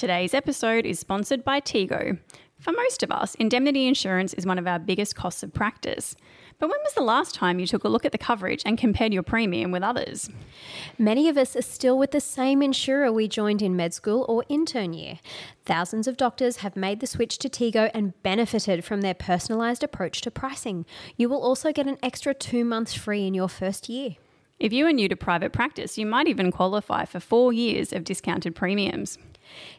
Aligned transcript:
Today's 0.00 0.32
episode 0.32 0.86
is 0.86 0.98
sponsored 0.98 1.44
by 1.44 1.60
Tego. 1.60 2.18
For 2.58 2.72
most 2.72 3.02
of 3.02 3.10
us, 3.10 3.34
indemnity 3.34 3.86
insurance 3.86 4.32
is 4.32 4.46
one 4.46 4.58
of 4.58 4.66
our 4.66 4.78
biggest 4.78 5.14
costs 5.14 5.42
of 5.42 5.52
practice. 5.52 6.16
But 6.58 6.70
when 6.70 6.78
was 6.82 6.94
the 6.94 7.02
last 7.02 7.34
time 7.34 7.58
you 7.58 7.66
took 7.66 7.84
a 7.84 7.88
look 7.88 8.06
at 8.06 8.12
the 8.12 8.16
coverage 8.16 8.62
and 8.64 8.78
compared 8.78 9.12
your 9.12 9.22
premium 9.22 9.72
with 9.72 9.82
others? 9.82 10.30
Many 10.96 11.28
of 11.28 11.36
us 11.36 11.54
are 11.54 11.60
still 11.60 11.98
with 11.98 12.12
the 12.12 12.20
same 12.22 12.62
insurer 12.62 13.12
we 13.12 13.28
joined 13.28 13.60
in 13.60 13.76
med 13.76 13.92
school 13.92 14.24
or 14.26 14.42
intern 14.48 14.94
year. 14.94 15.18
Thousands 15.66 16.08
of 16.08 16.16
doctors 16.16 16.56
have 16.64 16.76
made 16.76 17.00
the 17.00 17.06
switch 17.06 17.36
to 17.36 17.50
Tego 17.50 17.90
and 17.92 18.14
benefited 18.22 18.86
from 18.86 19.02
their 19.02 19.12
personalised 19.12 19.82
approach 19.82 20.22
to 20.22 20.30
pricing. 20.30 20.86
You 21.18 21.28
will 21.28 21.42
also 21.42 21.74
get 21.74 21.86
an 21.86 21.98
extra 22.02 22.32
two 22.32 22.64
months 22.64 22.94
free 22.94 23.26
in 23.26 23.34
your 23.34 23.50
first 23.50 23.90
year. 23.90 24.16
If 24.58 24.72
you 24.72 24.86
are 24.86 24.92
new 24.94 25.10
to 25.10 25.16
private 25.16 25.52
practice, 25.52 25.98
you 25.98 26.06
might 26.06 26.26
even 26.26 26.50
qualify 26.50 27.04
for 27.04 27.20
four 27.20 27.52
years 27.52 27.92
of 27.92 28.04
discounted 28.04 28.54
premiums. 28.54 29.18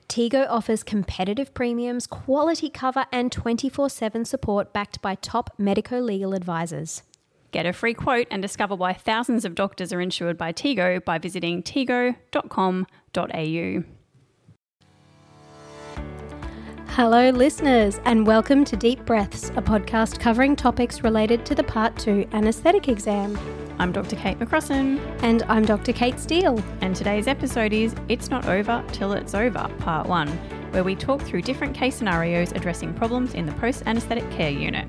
Tego 0.08 0.46
offers 0.50 0.84
competitive 0.84 1.54
premiums, 1.54 2.08
quality 2.08 2.70
cover, 2.70 3.06
and 3.12 3.32
24 3.32 3.90
7 3.90 4.26
support 4.26 4.74
backed 4.74 5.02
by 5.02 5.16
top 5.16 5.54
medico 5.58 6.00
legal 6.00 6.34
advisors. 6.34 7.04
Get 7.52 7.66
a 7.66 7.74
free 7.74 7.94
quote 7.94 8.28
and 8.32 8.42
discover 8.42 8.76
why 8.76 8.94
thousands 8.94 9.46
of 9.46 9.56
doctors 9.56 9.92
are 9.92 10.02
insured 10.02 10.38
by 10.38 10.52
Tego 10.54 11.04
by 11.04 11.18
visiting 11.18 11.62
tego.com.au. 11.64 12.86
Hello, 16.96 17.30
listeners, 17.30 18.02
and 18.04 18.28
welcome 18.28 18.66
to 18.66 18.76
Deep 18.76 19.06
Breaths, 19.06 19.50
a 19.52 19.62
podcast 19.62 20.20
covering 20.20 20.58
topics 20.58 21.06
related 21.06 21.46
to 21.46 21.56
the 21.56 21.64
Part 21.64 21.98
2 21.98 22.28
anaesthetic 22.34 22.90
exam. 22.90 23.38
I'm 23.82 23.92
Dr. 23.92 24.16
Kate 24.16 24.38
McCrossan. 24.38 25.00
And 25.24 25.42
I'm 25.50 25.66
Dr. 25.66 25.92
Kate 25.92 26.20
Steele. 26.20 26.64
And 26.82 26.96
today's 26.96 27.26
episode 27.26 27.74
is 27.74 27.96
It's 28.10 28.30
Not 28.30 28.46
Over 28.46 28.86
Till 28.92 29.14
It's 29.14 29.34
Over, 29.34 29.68
Part 29.80 30.06
1, 30.06 30.28
where 30.70 30.84
we 30.84 30.96
talk 30.96 31.20
through 31.20 31.42
different 31.42 31.74
case 31.74 31.96
scenarios 31.96 32.52
addressing 32.52 32.94
problems 32.94 33.34
in 33.34 33.48
the 33.48 33.54
post 33.54 33.82
anaesthetic 33.88 34.30
care 34.30 34.52
unit. 34.52 34.88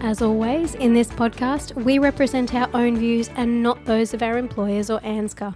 As 0.00 0.20
always, 0.20 0.74
in 0.74 0.94
this 0.94 1.06
podcast, 1.10 1.80
we 1.84 2.00
represent 2.00 2.56
our 2.56 2.68
own 2.74 2.96
views 2.96 3.30
and 3.36 3.62
not 3.62 3.84
those 3.84 4.12
of 4.12 4.20
our 4.20 4.36
employers 4.36 4.90
or 4.90 4.98
ANZCA. 5.02 5.54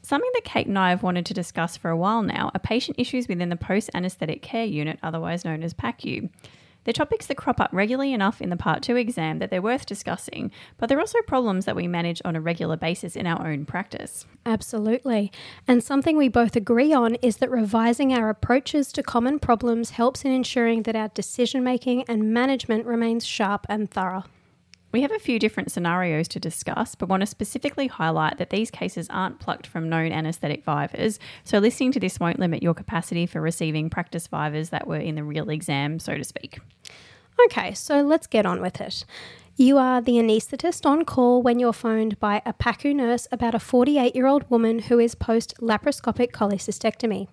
Something 0.00 0.30
that 0.32 0.44
Kate 0.44 0.66
and 0.66 0.78
I 0.78 0.88
have 0.88 1.02
wanted 1.02 1.26
to 1.26 1.34
discuss 1.34 1.76
for 1.76 1.90
a 1.90 1.96
while 1.98 2.22
now 2.22 2.50
are 2.54 2.60
patient 2.60 2.98
issues 2.98 3.28
within 3.28 3.50
the 3.50 3.56
post 3.56 3.90
anaesthetic 3.92 4.40
care 4.40 4.64
unit, 4.64 4.98
otherwise 5.02 5.44
known 5.44 5.62
as 5.62 5.74
PACU. 5.74 6.30
They're 6.88 6.94
topics 6.94 7.26
that 7.26 7.36
crop 7.36 7.60
up 7.60 7.68
regularly 7.70 8.14
enough 8.14 8.40
in 8.40 8.48
the 8.48 8.56
Part 8.56 8.82
2 8.82 8.96
exam 8.96 9.40
that 9.40 9.50
they're 9.50 9.60
worth 9.60 9.84
discussing, 9.84 10.50
but 10.78 10.88
they're 10.88 10.98
also 10.98 11.20
problems 11.26 11.66
that 11.66 11.76
we 11.76 11.86
manage 11.86 12.22
on 12.24 12.34
a 12.34 12.40
regular 12.40 12.78
basis 12.78 13.14
in 13.14 13.26
our 13.26 13.46
own 13.46 13.66
practice. 13.66 14.24
Absolutely. 14.46 15.30
And 15.66 15.84
something 15.84 16.16
we 16.16 16.28
both 16.28 16.56
agree 16.56 16.94
on 16.94 17.16
is 17.16 17.36
that 17.36 17.50
revising 17.50 18.14
our 18.14 18.30
approaches 18.30 18.90
to 18.92 19.02
common 19.02 19.38
problems 19.38 19.90
helps 19.90 20.24
in 20.24 20.32
ensuring 20.32 20.84
that 20.84 20.96
our 20.96 21.08
decision 21.08 21.62
making 21.62 22.04
and 22.08 22.32
management 22.32 22.86
remains 22.86 23.26
sharp 23.26 23.66
and 23.68 23.90
thorough. 23.90 24.24
We 24.90 25.02
have 25.02 25.12
a 25.12 25.18
few 25.18 25.38
different 25.38 25.70
scenarios 25.70 26.28
to 26.28 26.40
discuss, 26.40 26.94
but 26.94 27.10
want 27.10 27.20
to 27.20 27.26
specifically 27.26 27.88
highlight 27.88 28.38
that 28.38 28.48
these 28.48 28.70
cases 28.70 29.06
aren't 29.10 29.38
plucked 29.38 29.66
from 29.66 29.90
known 29.90 30.12
anaesthetic 30.12 30.64
vivas, 30.64 31.18
so 31.44 31.58
listening 31.58 31.92
to 31.92 32.00
this 32.00 32.18
won't 32.18 32.38
limit 32.38 32.62
your 32.62 32.72
capacity 32.72 33.26
for 33.26 33.42
receiving 33.42 33.90
practice 33.90 34.26
vivas 34.26 34.70
that 34.70 34.86
were 34.86 34.96
in 34.96 35.14
the 35.14 35.24
real 35.24 35.50
exam, 35.50 35.98
so 35.98 36.16
to 36.16 36.24
speak. 36.24 36.58
Okay, 37.44 37.74
so 37.74 38.00
let's 38.00 38.26
get 38.26 38.46
on 38.46 38.62
with 38.62 38.80
it. 38.80 39.04
You 39.56 39.76
are 39.76 40.00
the 40.00 40.12
anaesthetist 40.12 40.86
on 40.86 41.04
call 41.04 41.42
when 41.42 41.58
you're 41.58 41.72
phoned 41.72 42.18
by 42.20 42.40
a 42.46 42.52
PACU 42.52 42.94
nurse 42.94 43.26
about 43.32 43.56
a 43.56 43.58
48 43.58 44.14
year 44.14 44.26
old 44.26 44.48
woman 44.48 44.78
who 44.78 44.98
is 45.00 45.14
post 45.14 45.52
laparoscopic 45.60 46.30
cholecystectomy. 46.30 47.26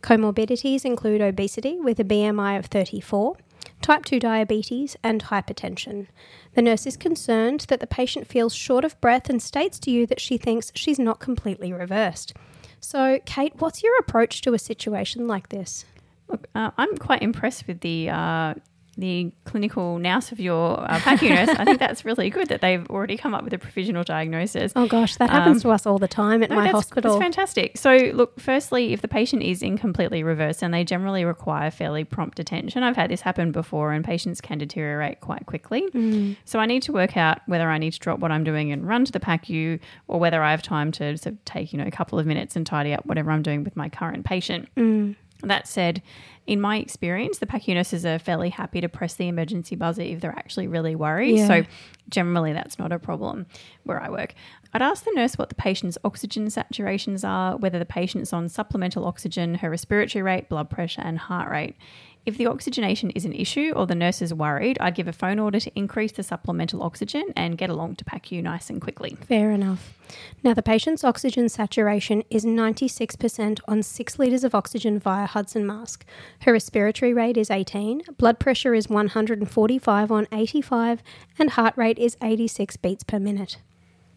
Comorbidities 0.00 0.84
include 0.84 1.20
obesity 1.20 1.78
with 1.80 1.98
a 1.98 2.04
BMI 2.04 2.58
of 2.58 2.66
34, 2.66 3.36
type 3.82 4.04
2 4.04 4.20
diabetes, 4.20 4.96
and 5.02 5.24
hypertension. 5.24 6.06
The 6.54 6.62
nurse 6.62 6.86
is 6.86 6.96
concerned 6.96 7.66
that 7.68 7.80
the 7.80 7.86
patient 7.86 8.26
feels 8.26 8.54
short 8.54 8.84
of 8.84 9.00
breath 9.00 9.28
and 9.28 9.42
states 9.42 9.78
to 9.80 9.90
you 9.90 10.06
that 10.06 10.20
she 10.20 10.38
thinks 10.38 10.72
she's 10.74 10.98
not 10.98 11.20
completely 11.20 11.72
reversed. 11.72 12.32
So, 12.80 13.20
Kate, 13.26 13.54
what's 13.58 13.82
your 13.82 13.96
approach 13.98 14.40
to 14.42 14.54
a 14.54 14.58
situation 14.58 15.26
like 15.26 15.50
this? 15.50 15.84
Look, 16.28 16.48
uh, 16.54 16.70
I'm 16.78 16.96
quite 16.96 17.22
impressed 17.22 17.66
with 17.66 17.80
the 17.80 18.08
uh, 18.10 18.54
the 18.96 19.32
clinical 19.44 19.98
nous 19.98 20.32
of 20.32 20.40
your 20.40 20.78
uh, 20.80 20.98
PACU 20.98 21.30
nurse, 21.30 21.48
I 21.58 21.64
think 21.64 21.78
that's 21.78 22.04
really 22.04 22.28
good 22.28 22.48
that 22.48 22.60
they've 22.60 22.86
already 22.90 23.16
come 23.16 23.34
up 23.34 23.42
with 23.42 23.52
a 23.54 23.58
provisional 23.58 24.04
diagnosis. 24.04 24.72
Oh 24.76 24.86
gosh, 24.86 25.16
that 25.16 25.30
happens 25.30 25.58
um, 25.58 25.60
to 25.62 25.70
us 25.70 25.86
all 25.86 25.98
the 25.98 26.08
time 26.08 26.42
at 26.42 26.50
no, 26.50 26.56
my 26.56 26.64
that's, 26.64 26.74
hospital. 26.74 27.12
That's 27.12 27.22
fantastic. 27.22 27.78
So, 27.78 27.96
look, 28.12 28.38
firstly, 28.38 28.92
if 28.92 29.00
the 29.00 29.08
patient 29.08 29.42
is 29.42 29.62
incompletely 29.62 30.22
reversed 30.22 30.62
and 30.62 30.74
they 30.74 30.84
generally 30.84 31.24
require 31.24 31.70
fairly 31.70 32.04
prompt 32.04 32.38
attention, 32.38 32.82
I've 32.82 32.96
had 32.96 33.10
this 33.10 33.22
happen 33.22 33.50
before 33.50 33.92
and 33.92 34.04
patients 34.04 34.40
can 34.40 34.58
deteriorate 34.58 35.20
quite 35.20 35.46
quickly. 35.46 35.88
Mm. 35.90 36.36
So, 36.44 36.58
I 36.58 36.66
need 36.66 36.82
to 36.82 36.92
work 36.92 37.16
out 37.16 37.38
whether 37.46 37.70
I 37.70 37.78
need 37.78 37.92
to 37.94 37.98
drop 37.98 38.18
what 38.18 38.30
I'm 38.30 38.44
doing 38.44 38.72
and 38.72 38.86
run 38.86 39.06
to 39.06 39.12
the 39.12 39.20
PACU 39.20 39.80
or 40.06 40.20
whether 40.20 40.42
I 40.42 40.50
have 40.50 40.62
time 40.62 40.92
to 40.92 41.16
sort 41.16 41.34
of 41.34 41.44
take, 41.46 41.72
you 41.72 41.78
know, 41.78 41.86
a 41.86 41.90
couple 41.90 42.18
of 42.18 42.26
minutes 42.26 42.56
and 42.56 42.66
tidy 42.66 42.92
up 42.92 43.06
whatever 43.06 43.30
I'm 43.30 43.42
doing 43.42 43.64
with 43.64 43.74
my 43.74 43.88
current 43.88 44.26
patient. 44.26 44.68
Mm. 44.76 45.16
That 45.42 45.66
said, 45.66 46.02
in 46.46 46.60
my 46.60 46.78
experience, 46.78 47.38
the 47.38 47.46
PACU 47.46 47.74
nurses 47.74 48.04
are 48.04 48.18
fairly 48.18 48.48
happy 48.48 48.80
to 48.80 48.88
press 48.88 49.14
the 49.14 49.28
emergency 49.28 49.76
buzzer 49.76 50.02
if 50.02 50.20
they're 50.20 50.30
actually 50.30 50.66
really 50.66 50.94
worried. 50.94 51.38
Yeah. 51.38 51.46
So 51.46 51.62
generally 52.08 52.52
that's 52.52 52.78
not 52.78 52.92
a 52.92 52.98
problem 52.98 53.46
where 53.84 54.00
I 54.00 54.10
work. 54.10 54.34
I'd 54.74 54.82
ask 54.82 55.04
the 55.04 55.12
nurse 55.14 55.36
what 55.36 55.50
the 55.50 55.54
patient's 55.54 55.98
oxygen 56.04 56.46
saturations 56.46 57.28
are, 57.28 57.56
whether 57.56 57.78
the 57.78 57.84
patient's 57.84 58.32
on 58.32 58.48
supplemental 58.48 59.04
oxygen, 59.04 59.56
her 59.56 59.70
respiratory 59.70 60.22
rate, 60.22 60.48
blood 60.48 60.70
pressure, 60.70 61.02
and 61.02 61.18
heart 61.18 61.50
rate. 61.50 61.76
If 62.24 62.38
the 62.38 62.46
oxygenation 62.46 63.10
is 63.10 63.24
an 63.24 63.32
issue 63.32 63.72
or 63.74 63.84
the 63.84 63.96
nurse 63.96 64.22
is 64.22 64.32
worried, 64.32 64.78
I'd 64.80 64.94
give 64.94 65.08
a 65.08 65.12
phone 65.12 65.40
order 65.40 65.58
to 65.58 65.72
increase 65.74 66.12
the 66.12 66.22
supplemental 66.22 66.80
oxygen 66.80 67.32
and 67.34 67.58
get 67.58 67.68
along 67.68 67.96
to 67.96 68.04
PACU 68.04 68.40
nice 68.42 68.70
and 68.70 68.80
quickly. 68.80 69.16
Fair 69.26 69.50
enough. 69.50 69.98
Now, 70.44 70.54
the 70.54 70.62
patient's 70.62 71.02
oxygen 71.02 71.48
saturation 71.48 72.22
is 72.30 72.44
96% 72.44 73.58
on 73.66 73.82
6 73.82 74.18
litres 74.20 74.44
of 74.44 74.54
oxygen 74.54 75.00
via 75.00 75.26
Hudson 75.26 75.66
mask. 75.66 76.04
Her 76.42 76.52
respiratory 76.52 77.12
rate 77.12 77.36
is 77.36 77.50
18, 77.50 78.02
blood 78.18 78.38
pressure 78.38 78.74
is 78.74 78.88
145 78.88 80.12
on 80.12 80.28
85, 80.30 81.02
and 81.40 81.50
heart 81.50 81.76
rate 81.76 81.98
is 81.98 82.16
86 82.22 82.76
beats 82.76 83.02
per 83.02 83.18
minute. 83.18 83.56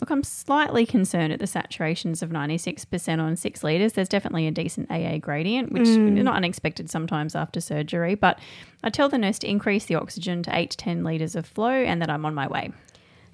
Look, 0.01 0.09
I'm 0.09 0.23
slightly 0.23 0.85
concerned 0.85 1.31
at 1.31 1.39
the 1.39 1.45
saturations 1.45 2.21
of 2.21 2.29
96% 2.29 3.19
on 3.19 3.35
six 3.37 3.63
litres. 3.63 3.93
There's 3.93 4.09
definitely 4.09 4.45
a 4.45 4.51
decent 4.51 4.91
AA 4.91 5.19
gradient, 5.19 5.71
which 5.71 5.83
mm. 5.83 6.17
is 6.17 6.23
not 6.23 6.35
unexpected 6.35 6.89
sometimes 6.89 7.33
after 7.33 7.61
surgery. 7.61 8.15
But 8.15 8.37
I 8.83 8.89
tell 8.89 9.07
the 9.07 9.17
nurse 9.17 9.39
to 9.39 9.49
increase 9.49 9.85
the 9.85 9.95
oxygen 9.95 10.43
to 10.43 10.55
8 10.55 10.69
to 10.71 10.77
10 10.77 11.03
litres 11.03 11.35
of 11.35 11.45
flow 11.45 11.69
and 11.69 12.01
that 12.01 12.09
I'm 12.09 12.25
on 12.25 12.33
my 12.33 12.47
way. 12.47 12.71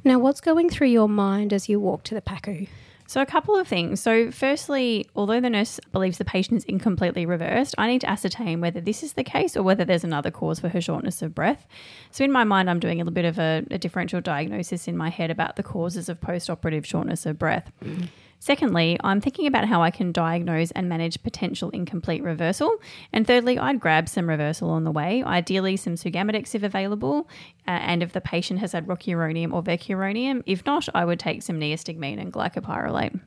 Now, 0.04 0.20
what's 0.20 0.42
going 0.42 0.70
through 0.70 0.88
your 0.88 1.10
mind 1.10 1.52
as 1.52 1.68
you 1.68 1.80
walk 1.80 2.04
to 2.04 2.16
the 2.16 2.22
PACU? 2.22 2.68
So, 3.12 3.20
a 3.20 3.26
couple 3.26 3.58
of 3.58 3.68
things. 3.68 4.00
So, 4.00 4.32
firstly, 4.32 5.06
although 5.18 5.42
the 5.42 5.50
nurse 5.50 5.82
believes 5.92 6.18
the 6.18 6.24
patient 6.24 6.60
is 6.60 6.64
incompletely 6.64 7.26
reversed, 7.26 7.76
I 7.78 7.88
need 7.88 8.00
to 8.00 8.10
ascertain 8.10 8.62
whether 8.62 8.80
this 8.80 9.04
is 9.04 9.14
the 9.14 9.24
case 9.26 9.58
or 9.58 9.64
whether 9.64 9.84
there's 9.84 10.06
another 10.06 10.32
cause 10.32 10.62
for 10.62 10.70
her 10.70 10.80
shortness 10.80 11.22
of 11.22 11.36
breath. 11.36 11.68
So, 12.12 12.24
in 12.24 12.32
my 12.32 12.46
mind, 12.46 12.70
I'm 12.70 12.80
doing 12.80 13.02
a 13.02 13.04
little 13.04 13.14
bit 13.14 13.26
of 13.26 13.38
a, 13.38 13.66
a 13.70 13.78
differential 13.78 14.22
diagnosis 14.22 14.88
in 14.88 14.96
my 14.96 15.10
head 15.10 15.30
about 15.30 15.58
the 15.58 15.62
causes 15.62 16.08
of 16.08 16.22
post 16.22 16.50
operative 16.50 16.88
shortness 16.88 17.26
of 17.26 17.38
breath. 17.38 17.70
Mm-hmm. 17.84 18.06
Secondly, 18.44 18.97
I'm 19.03 19.22
thinking 19.22 19.46
about 19.46 19.68
how 19.68 19.84
I 19.84 19.91
can 19.91 20.12
diagnose 20.12 20.72
and 20.72 20.90
manage 20.90 21.22
potential 21.22 21.69
incomplete 21.69 22.24
reversal. 22.24 22.75
And 23.13 23.28
thirdly, 23.28 23.59
I'd 23.59 23.79
grab 23.79 24.09
some 24.09 24.28
reversal 24.28 24.72
on 24.72 24.84
the 24.84 24.90
way, 24.90 25.22
ideally 25.22 25.78
some 25.78 25.94
Sugammadex 25.94 26.56
if 26.56 26.63
available, 26.63 27.29
uh, 27.68 27.78
and 27.85 28.02
if 28.02 28.13
the 28.13 28.19
patient 28.19 28.59
has 28.59 28.72
had 28.72 28.88
rocuronium 28.88 29.53
or 29.53 29.62
vecuronium. 29.62 30.41
If 30.47 30.66
not, 30.66 30.90
I 30.96 31.06
would 31.06 31.19
take 31.19 31.44
some 31.44 31.59
neostigmine 31.59 32.19
and 32.19 32.34
glycopyrrolate. 32.34 33.19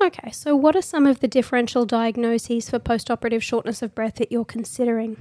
Okay, 0.00 0.30
so 0.30 0.54
what 0.54 0.76
are 0.76 0.82
some 0.82 1.04
of 1.04 1.18
the 1.18 1.26
differential 1.26 1.84
diagnoses 1.84 2.70
for 2.70 2.78
postoperative 2.78 3.42
shortness 3.42 3.82
of 3.82 3.92
breath 3.92 4.14
that 4.14 4.30
you're 4.30 4.44
considering? 4.44 5.16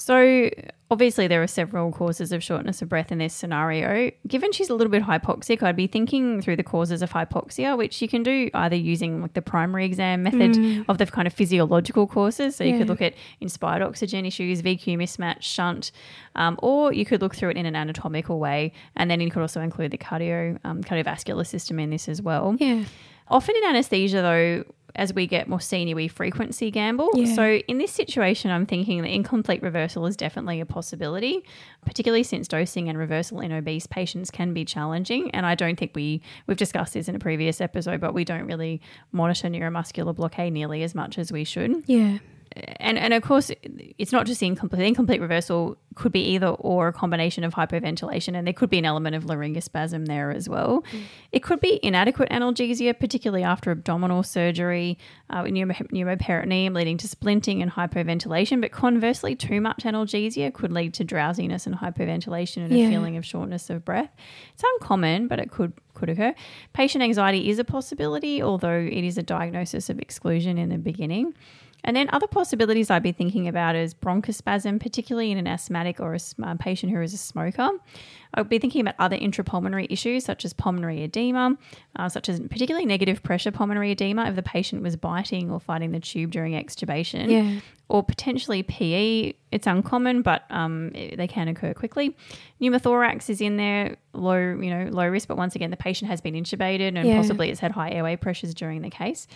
So, 0.00 0.48
obviously, 0.92 1.26
there 1.26 1.42
are 1.42 1.48
several 1.48 1.90
causes 1.90 2.30
of 2.30 2.42
shortness 2.42 2.80
of 2.82 2.88
breath 2.88 3.10
in 3.10 3.18
this 3.18 3.34
scenario. 3.34 4.12
Given 4.28 4.52
she's 4.52 4.70
a 4.70 4.74
little 4.74 4.92
bit 4.92 5.02
hypoxic, 5.02 5.60
I'd 5.60 5.74
be 5.74 5.88
thinking 5.88 6.40
through 6.40 6.54
the 6.54 6.62
causes 6.62 7.02
of 7.02 7.10
hypoxia, 7.10 7.76
which 7.76 8.00
you 8.00 8.08
can 8.08 8.22
do 8.22 8.48
either 8.54 8.76
using 8.76 9.22
like 9.22 9.34
the 9.34 9.42
primary 9.42 9.84
exam 9.84 10.22
method 10.22 10.52
mm. 10.52 10.84
of 10.88 10.98
the 10.98 11.06
kind 11.06 11.26
of 11.26 11.34
physiological 11.34 12.06
causes. 12.06 12.54
So, 12.54 12.62
you 12.62 12.72
yeah. 12.72 12.78
could 12.78 12.88
look 12.88 13.02
at 13.02 13.14
inspired 13.40 13.82
oxygen 13.82 14.24
issues, 14.24 14.62
VQ 14.62 14.96
mismatch, 14.96 15.42
shunt, 15.42 15.90
um, 16.36 16.58
or 16.62 16.92
you 16.92 17.04
could 17.04 17.20
look 17.20 17.34
through 17.34 17.50
it 17.50 17.56
in 17.56 17.66
an 17.66 17.74
anatomical 17.74 18.38
way. 18.38 18.72
And 18.94 19.10
then 19.10 19.20
you 19.20 19.30
could 19.30 19.42
also 19.42 19.60
include 19.60 19.90
the 19.90 19.98
cardio, 19.98 20.58
um, 20.62 20.82
cardiovascular 20.84 21.46
system 21.46 21.80
in 21.80 21.90
this 21.90 22.08
as 22.08 22.22
well. 22.22 22.54
Yeah. 22.58 22.84
Often 23.26 23.56
in 23.56 23.64
anesthesia, 23.64 24.22
though, 24.22 24.64
as 24.98 25.14
we 25.14 25.26
get 25.26 25.48
more 25.48 25.60
senior, 25.60 25.94
we 25.94 26.08
frequency 26.08 26.70
gamble. 26.70 27.08
Yeah. 27.14 27.34
So 27.34 27.44
in 27.68 27.78
this 27.78 27.92
situation, 27.92 28.50
I'm 28.50 28.66
thinking 28.66 29.00
that 29.02 29.08
incomplete 29.08 29.62
reversal 29.62 30.04
is 30.06 30.16
definitely 30.16 30.60
a 30.60 30.66
possibility, 30.66 31.44
particularly 31.86 32.24
since 32.24 32.48
dosing 32.48 32.88
and 32.88 32.98
reversal 32.98 33.40
in 33.40 33.52
obese 33.52 33.86
patients 33.86 34.30
can 34.30 34.52
be 34.52 34.64
challenging. 34.64 35.30
And 35.30 35.46
I 35.46 35.54
don't 35.54 35.78
think 35.78 35.92
we 35.94 36.20
we've 36.46 36.56
discussed 36.56 36.94
this 36.94 37.08
in 37.08 37.14
a 37.14 37.20
previous 37.20 37.60
episode, 37.60 38.00
but 38.00 38.12
we 38.12 38.24
don't 38.24 38.46
really 38.46 38.80
monitor 39.12 39.48
neuromuscular 39.48 40.14
blockade 40.14 40.52
nearly 40.52 40.82
as 40.82 40.94
much 40.94 41.16
as 41.16 41.30
we 41.30 41.44
should. 41.44 41.84
Yeah. 41.86 42.18
And 42.54 42.98
and 42.98 43.14
of 43.14 43.22
course, 43.22 43.50
it's 43.98 44.12
not 44.12 44.26
just 44.26 44.40
the 44.40 44.46
incomplete. 44.46 44.86
Incomplete 44.86 45.20
reversal 45.20 45.76
could 45.94 46.12
be 46.12 46.20
either 46.20 46.48
or 46.48 46.88
a 46.88 46.92
combination 46.92 47.44
of 47.44 47.54
hypoventilation, 47.54 48.36
and 48.36 48.46
there 48.46 48.54
could 48.54 48.70
be 48.70 48.78
an 48.78 48.84
element 48.84 49.16
of 49.16 49.24
laryngospasm 49.24 50.06
there 50.06 50.30
as 50.30 50.48
well. 50.48 50.84
Mm. 50.92 51.02
It 51.32 51.42
could 51.42 51.60
be 51.60 51.80
inadequate 51.82 52.30
analgesia, 52.30 52.98
particularly 52.98 53.42
after 53.42 53.70
abdominal 53.70 54.22
surgery, 54.22 54.98
uh, 55.30 55.42
pneumoperitoneum 55.42 56.74
leading 56.74 56.96
to 56.98 57.08
splinting 57.08 57.62
and 57.62 57.72
hypoventilation. 57.72 58.60
But 58.60 58.72
conversely, 58.72 59.34
too 59.34 59.60
much 59.60 59.78
analgesia 59.84 60.52
could 60.52 60.72
lead 60.72 60.94
to 60.94 61.04
drowsiness 61.04 61.66
and 61.66 61.76
hypoventilation 61.76 62.64
and 62.64 62.76
yeah. 62.76 62.86
a 62.86 62.90
feeling 62.90 63.16
of 63.16 63.26
shortness 63.26 63.68
of 63.70 63.84
breath. 63.84 64.10
It's 64.54 64.64
uncommon, 64.74 65.28
but 65.28 65.38
it 65.38 65.50
could 65.50 65.72
could 65.94 66.08
occur. 66.08 66.34
Patient 66.72 67.02
anxiety 67.02 67.50
is 67.50 67.58
a 67.58 67.64
possibility, 67.64 68.40
although 68.40 68.78
it 68.78 69.04
is 69.04 69.18
a 69.18 69.22
diagnosis 69.22 69.90
of 69.90 69.98
exclusion 69.98 70.56
in 70.56 70.68
the 70.68 70.78
beginning. 70.78 71.34
And 71.84 71.96
then 71.96 72.08
other 72.12 72.26
possibilities 72.26 72.90
I'd 72.90 73.02
be 73.02 73.12
thinking 73.12 73.48
about 73.48 73.76
is 73.76 73.94
bronchospasm, 73.94 74.80
particularly 74.80 75.30
in 75.30 75.38
an 75.38 75.46
asthmatic 75.46 76.00
or 76.00 76.14
a 76.14 76.20
uh, 76.42 76.54
patient 76.56 76.92
who 76.92 77.00
is 77.00 77.14
a 77.14 77.18
smoker. 77.18 77.70
I'd 78.34 78.48
be 78.48 78.58
thinking 78.58 78.80
about 78.80 78.94
other 78.98 79.16
intrapulmonary 79.16 79.86
issues 79.88 80.24
such 80.24 80.44
as 80.44 80.52
pulmonary 80.52 81.02
edema, 81.02 81.56
uh, 81.96 82.08
such 82.08 82.28
as 82.28 82.40
particularly 82.40 82.84
negative 82.84 83.22
pressure 83.22 83.50
pulmonary 83.50 83.92
edema 83.92 84.28
if 84.28 84.36
the 84.36 84.42
patient 84.42 84.82
was 84.82 84.96
biting 84.96 85.50
or 85.50 85.60
fighting 85.60 85.92
the 85.92 86.00
tube 86.00 86.30
during 86.30 86.52
extubation. 86.52 87.30
Yeah 87.30 87.60
or 87.88 88.02
potentially 88.02 88.62
PE. 88.62 89.32
It's 89.50 89.66
uncommon, 89.66 90.22
but 90.22 90.44
um, 90.50 90.90
they 90.90 91.26
can 91.26 91.48
occur 91.48 91.72
quickly. 91.72 92.16
Pneumothorax 92.60 93.30
is 93.30 93.40
in 93.40 93.56
there, 93.56 93.96
low, 94.12 94.36
you 94.36 94.70
know, 94.70 94.88
low 94.90 95.06
risk, 95.06 95.28
but 95.28 95.36
once 95.36 95.54
again, 95.54 95.70
the 95.70 95.76
patient 95.76 96.10
has 96.10 96.20
been 96.20 96.34
intubated 96.34 96.96
and 96.96 97.08
yeah. 97.08 97.16
possibly 97.16 97.50
it's 97.50 97.60
had 97.60 97.72
high 97.72 97.90
airway 97.90 98.16
pressures 98.16 98.52
during 98.52 98.82
the 98.82 98.90
case. 98.90 99.26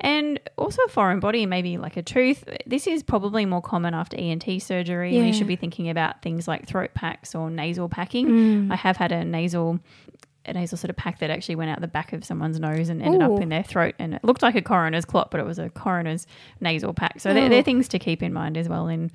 And 0.00 0.40
also 0.56 0.80
a 0.84 0.88
foreign 0.88 1.20
body, 1.20 1.44
maybe 1.44 1.76
like 1.76 1.96
a 1.96 2.02
tooth. 2.02 2.44
This 2.66 2.86
is 2.86 3.02
probably 3.02 3.44
more 3.44 3.60
common 3.60 3.94
after 3.94 4.16
ENT 4.16 4.62
surgery. 4.62 5.16
Yeah. 5.16 5.24
We 5.24 5.32
should 5.32 5.48
be 5.48 5.56
thinking 5.56 5.90
about 5.90 6.22
things 6.22 6.48
like 6.48 6.66
throat 6.66 6.94
packs 6.94 7.34
or 7.34 7.50
nasal 7.50 7.88
packing. 7.88 8.28
Mm. 8.28 8.72
I 8.72 8.76
have 8.76 8.96
had 8.96 9.12
a 9.12 9.24
nasal 9.24 9.80
a 10.48 10.52
nasal 10.54 10.78
sort 10.78 10.90
of 10.90 10.96
pack 10.96 11.18
that 11.18 11.30
actually 11.30 11.54
went 11.54 11.70
out 11.70 11.80
the 11.80 11.88
back 11.88 12.12
of 12.12 12.24
someone's 12.24 12.58
nose 12.58 12.88
and 12.88 13.02
ended 13.02 13.22
Ooh. 13.22 13.34
up 13.34 13.42
in 13.42 13.50
their 13.50 13.62
throat. 13.62 13.94
And 13.98 14.14
it 14.14 14.24
looked 14.24 14.42
like 14.42 14.54
a 14.54 14.62
coroner's 14.62 15.04
clot, 15.04 15.30
but 15.30 15.40
it 15.40 15.46
was 15.46 15.58
a 15.58 15.68
coroner's 15.68 16.26
nasal 16.60 16.94
pack. 16.94 17.20
So 17.20 17.30
oh. 17.30 17.34
they're, 17.34 17.48
they're, 17.48 17.62
things 17.62 17.88
to 17.88 17.98
keep 17.98 18.22
in 18.22 18.32
mind 18.32 18.56
as 18.56 18.68
well 18.68 18.88
in 18.88 19.10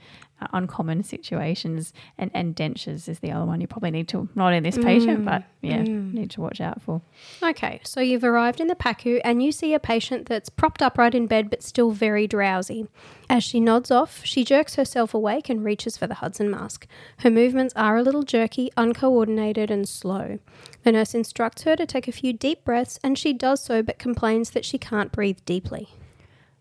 uncommon 0.53 1.03
situations. 1.03 1.93
And, 2.17 2.31
and 2.33 2.55
dentures 2.55 3.07
is 3.07 3.19
the 3.19 3.31
other 3.31 3.45
one 3.45 3.61
you 3.61 3.67
probably 3.67 3.91
need 3.91 4.07
to, 4.09 4.27
not 4.35 4.53
in 4.53 4.63
this 4.63 4.77
patient, 4.77 5.21
mm. 5.21 5.25
but 5.25 5.43
yeah, 5.61 5.83
mm. 5.83 6.13
need 6.13 6.31
to 6.31 6.41
watch 6.41 6.59
out 6.59 6.81
for. 6.81 7.01
Okay, 7.41 7.79
so 7.83 8.01
you've 8.01 8.23
arrived 8.23 8.59
in 8.59 8.67
the 8.67 8.75
PACU 8.75 9.21
and 9.23 9.41
you 9.41 9.51
see 9.51 9.73
a 9.73 9.79
patient 9.79 10.27
that's 10.27 10.49
propped 10.49 10.81
upright 10.81 11.15
in 11.15 11.27
bed 11.27 11.49
but 11.49 11.63
still 11.63 11.91
very 11.91 12.27
drowsy. 12.27 12.87
As 13.29 13.43
she 13.43 13.59
nods 13.59 13.89
off, 13.89 14.21
she 14.25 14.43
jerks 14.43 14.75
herself 14.75 15.13
awake 15.13 15.49
and 15.49 15.63
reaches 15.63 15.97
for 15.97 16.07
the 16.07 16.15
Hudson 16.15 16.49
mask. 16.49 16.87
Her 17.19 17.29
movements 17.29 17.73
are 17.75 17.97
a 17.97 18.03
little 18.03 18.23
jerky, 18.23 18.71
uncoordinated, 18.77 19.71
and 19.71 19.87
slow. 19.87 20.39
The 20.83 20.91
nurse 20.91 21.15
instructs 21.15 21.63
her 21.63 21.75
to 21.75 21.85
take 21.85 22.07
a 22.07 22.11
few 22.11 22.33
deep 22.33 22.63
breaths, 22.63 22.99
and 23.03 23.17
she 23.17 23.33
does 23.33 23.63
so 23.63 23.81
but 23.81 23.97
complains 23.97 24.51
that 24.51 24.65
she 24.65 24.77
can't 24.77 25.11
breathe 25.11 25.39
deeply. 25.45 25.89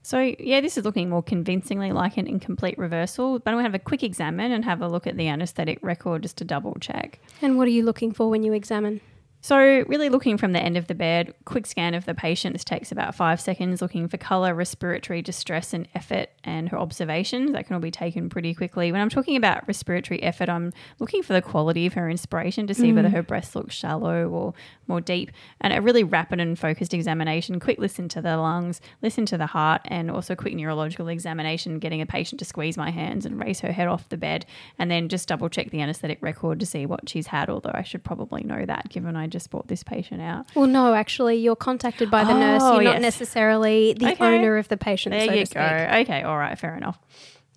So, 0.02 0.34
yeah, 0.38 0.60
this 0.60 0.76
is 0.76 0.84
looking 0.84 1.08
more 1.08 1.22
convincingly 1.22 1.93
like 1.93 2.16
an 2.16 2.26
incomplete 2.26 2.76
reversal, 2.76 3.38
but 3.38 3.50
I'm 3.50 3.54
going 3.54 3.64
to 3.64 3.70
have 3.70 3.81
a 3.81 3.84
quick 3.84 4.02
examine 4.02 4.50
and 4.50 4.64
have 4.64 4.82
a 4.82 4.88
look 4.88 5.06
at 5.06 5.16
the 5.16 5.28
anaesthetic 5.28 5.78
record 5.81 6.22
just 6.22 6.37
to 6.38 6.44
double 6.44 6.75
check. 6.81 7.20
And 7.40 7.56
what 7.56 7.69
are 7.69 7.70
you 7.72 7.84
looking 7.84 8.12
for 8.12 8.28
when 8.28 8.43
you 8.43 8.52
examine? 8.52 9.00
So, 9.44 9.58
really 9.58 10.08
looking 10.08 10.38
from 10.38 10.52
the 10.52 10.60
end 10.60 10.76
of 10.76 10.86
the 10.86 10.94
bed, 10.94 11.34
quick 11.46 11.66
scan 11.66 11.94
of 11.94 12.04
the 12.04 12.14
patient. 12.14 12.54
This 12.54 12.62
takes 12.62 12.92
about 12.92 13.12
five 13.12 13.40
seconds, 13.40 13.82
looking 13.82 14.06
for 14.06 14.16
colour, 14.16 14.54
respiratory 14.54 15.20
distress, 15.20 15.74
and 15.74 15.88
effort, 15.96 16.28
and 16.44 16.68
her 16.68 16.78
observations. 16.78 17.50
That 17.50 17.66
can 17.66 17.74
all 17.74 17.80
be 17.80 17.90
taken 17.90 18.30
pretty 18.30 18.54
quickly. 18.54 18.92
When 18.92 19.00
I'm 19.00 19.08
talking 19.08 19.34
about 19.34 19.66
respiratory 19.66 20.22
effort, 20.22 20.48
I'm 20.48 20.72
looking 21.00 21.24
for 21.24 21.32
the 21.32 21.42
quality 21.42 21.86
of 21.86 21.94
her 21.94 22.08
inspiration 22.08 22.68
to 22.68 22.74
see 22.74 22.92
mm. 22.92 22.94
whether 22.94 23.08
her 23.08 23.24
breath 23.24 23.56
looks 23.56 23.74
shallow 23.74 24.28
or 24.28 24.54
more 24.86 25.00
deep. 25.00 25.32
And 25.60 25.72
a 25.72 25.82
really 25.82 26.04
rapid 26.04 26.38
and 26.38 26.56
focused 26.56 26.94
examination, 26.94 27.58
quick 27.58 27.80
listen 27.80 28.08
to 28.10 28.22
the 28.22 28.36
lungs, 28.36 28.80
listen 29.02 29.26
to 29.26 29.36
the 29.36 29.46
heart, 29.46 29.82
and 29.86 30.08
also 30.08 30.36
quick 30.36 30.54
neurological 30.54 31.08
examination, 31.08 31.80
getting 31.80 32.00
a 32.00 32.06
patient 32.06 32.38
to 32.38 32.44
squeeze 32.44 32.76
my 32.76 32.90
hands 32.90 33.26
and 33.26 33.40
raise 33.40 33.58
her 33.58 33.72
head 33.72 33.88
off 33.88 34.08
the 34.08 34.16
bed, 34.16 34.46
and 34.78 34.88
then 34.88 35.08
just 35.08 35.26
double 35.26 35.48
check 35.48 35.70
the 35.72 35.80
anaesthetic 35.80 36.18
record 36.20 36.60
to 36.60 36.66
see 36.66 36.86
what 36.86 37.08
she's 37.08 37.26
had, 37.26 37.50
although 37.50 37.72
I 37.74 37.82
should 37.82 38.04
probably 38.04 38.44
know 38.44 38.64
that 38.64 38.88
given 38.88 39.16
I 39.16 39.31
just 39.32 39.50
brought 39.50 39.69
this 39.69 39.82
patient 39.82 40.23
out. 40.23 40.46
Well, 40.55 40.67
no, 40.67 40.94
actually, 40.94 41.37
you're 41.37 41.56
contacted 41.56 42.11
by 42.11 42.25
the 42.25 42.32
oh, 42.32 42.38
nurse. 42.38 42.62
You're 42.62 42.73
oh, 42.73 42.81
yes. 42.81 42.93
not 42.93 43.02
necessarily 43.02 43.94
the 43.94 44.12
okay. 44.12 44.25
owner 44.25 44.58
of 44.58 44.69
the 44.69 44.76
patient. 44.76 45.12
There 45.12 45.26
so 45.26 45.32
you 45.32 45.46
go. 45.46 45.61
Okay, 46.00 46.23
all 46.23 46.38
right, 46.38 46.56
fair 46.58 46.76
enough. 46.76 46.99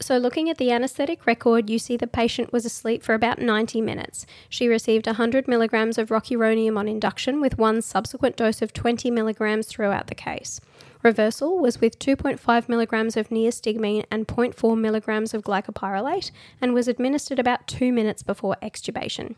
So, 0.02 0.18
looking 0.18 0.50
at 0.50 0.58
the 0.58 0.72
anaesthetic 0.72 1.26
record, 1.26 1.70
you 1.70 1.80
see 1.80 1.96
the 1.96 2.06
patient 2.06 2.52
was 2.52 2.66
asleep 2.66 3.02
for 3.02 3.14
about 3.14 3.40
90 3.40 3.80
minutes. 3.80 4.26
She 4.50 4.68
received 4.68 5.08
100 5.08 5.48
milligrams 5.48 5.98
of 5.98 6.10
rocuronium 6.10 6.78
on 6.78 6.90
induction 6.90 7.40
with 7.40 7.58
one 7.58 7.82
subsequent 7.82 8.36
dose 8.36 8.62
of 8.62 8.74
20 8.74 9.10
milligrams 9.10 9.68
throughout 9.68 10.08
the 10.08 10.16
case. 10.16 10.60
Reversal 11.06 11.60
was 11.60 11.80
with 11.80 12.00
2.5 12.00 12.68
milligrams 12.68 13.16
of 13.16 13.30
neostigmine 13.30 14.06
and 14.10 14.28
0.4 14.28 14.76
milligrams 14.76 15.36
of 15.36 15.44
glycopyrrolate 15.44 16.32
and 16.60 16.74
was 16.74 16.88
administered 16.88 17.38
about 17.38 17.68
two 17.68 17.94
minutes 17.94 18.24
before 18.24 18.58
extubation. 18.64 19.36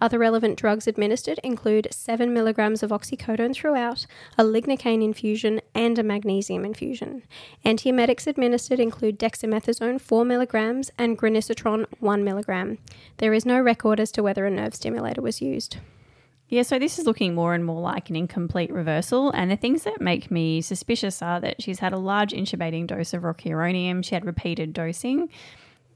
Other 0.00 0.18
relevant 0.18 0.58
drugs 0.58 0.88
administered 0.88 1.38
include 1.44 1.86
7 1.92 2.34
milligrams 2.34 2.82
of 2.82 2.90
oxycodone 2.90 3.54
throughout, 3.54 4.06
a 4.36 4.42
lignocaine 4.42 5.04
infusion, 5.04 5.60
and 5.72 6.00
a 6.00 6.02
magnesium 6.02 6.64
infusion. 6.64 7.22
Antiemetics 7.64 8.26
administered 8.26 8.80
include 8.80 9.16
dexamethasone 9.16 10.00
4 10.00 10.24
milligrams 10.24 10.90
and 10.98 11.16
granisetron 11.16 11.86
1 12.00 12.24
milligram. 12.24 12.78
There 13.18 13.32
is 13.32 13.46
no 13.46 13.60
record 13.60 14.00
as 14.00 14.10
to 14.10 14.24
whether 14.24 14.46
a 14.46 14.50
nerve 14.50 14.74
stimulator 14.74 15.22
was 15.22 15.40
used. 15.40 15.76
Yeah, 16.48 16.62
so 16.62 16.78
this 16.78 16.98
is 16.98 17.06
looking 17.06 17.34
more 17.34 17.54
and 17.54 17.64
more 17.64 17.80
like 17.80 18.10
an 18.10 18.16
incomplete 18.16 18.70
reversal. 18.70 19.30
And 19.30 19.50
the 19.50 19.56
things 19.56 19.84
that 19.84 20.00
make 20.00 20.30
me 20.30 20.60
suspicious 20.60 21.22
are 21.22 21.40
that 21.40 21.62
she's 21.62 21.78
had 21.78 21.92
a 21.92 21.98
large 21.98 22.32
intubating 22.32 22.86
dose 22.86 23.14
of 23.14 23.22
rocuronium, 23.22 24.04
she 24.04 24.14
had 24.14 24.26
repeated 24.26 24.72
dosing. 24.72 25.30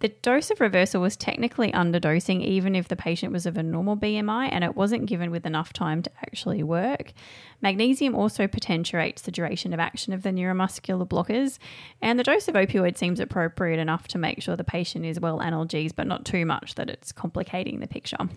The 0.00 0.08
dose 0.08 0.50
of 0.50 0.60
reversal 0.60 1.02
was 1.02 1.16
technically 1.16 1.72
underdosing, 1.72 2.40
even 2.44 2.76
if 2.76 2.86
the 2.86 2.94
patient 2.94 3.32
was 3.32 3.46
of 3.46 3.56
a 3.56 3.64
normal 3.64 3.96
BMI 3.96 4.48
and 4.52 4.62
it 4.62 4.76
wasn't 4.76 5.06
given 5.06 5.32
with 5.32 5.44
enough 5.44 5.72
time 5.72 6.02
to 6.02 6.10
actually 6.22 6.62
work. 6.62 7.12
Magnesium 7.60 8.14
also 8.14 8.46
potentiates 8.46 9.22
the 9.22 9.32
duration 9.32 9.74
of 9.74 9.80
action 9.80 10.12
of 10.12 10.22
the 10.22 10.30
neuromuscular 10.30 11.06
blockers, 11.06 11.58
and 12.00 12.16
the 12.16 12.22
dose 12.22 12.46
of 12.46 12.54
opioid 12.54 12.96
seems 12.96 13.18
appropriate 13.18 13.80
enough 13.80 14.06
to 14.08 14.19
make 14.19 14.40
sure 14.40 14.55
the 14.55 14.62
patient 14.62 15.05
is 15.05 15.19
well 15.19 15.40
analgesed, 15.40 15.96
but 15.96 16.06
not 16.06 16.24
too 16.24 16.46
much 16.46 16.76
that 16.76 16.88
it's 16.88 17.10
complicating 17.10 17.81
the 17.81 17.88
picture. 17.88 18.28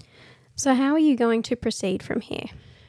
So, 0.56 0.74
how 0.76 0.94
are 0.94 1.00
you 1.00 1.16
going 1.16 1.42
to 1.44 1.56
proceed 1.56 2.04
from 2.04 2.22
here? 2.22 2.46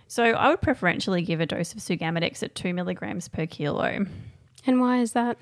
So, 0.09 0.25
I 0.25 0.51
would 0.51 0.61
preferentially 0.61 1.23
give 1.23 1.41
a 1.41 1.47
dose 1.47 1.73
of 1.73 1.81
Sugammadex 1.81 2.43
at 2.43 2.55
2 2.55 2.75
milligrams 2.75 3.29
per 3.29 3.47
kilo. 3.47 4.07
And 4.67 4.81
why 4.81 5.01
is 5.01 5.13
that? 5.13 5.39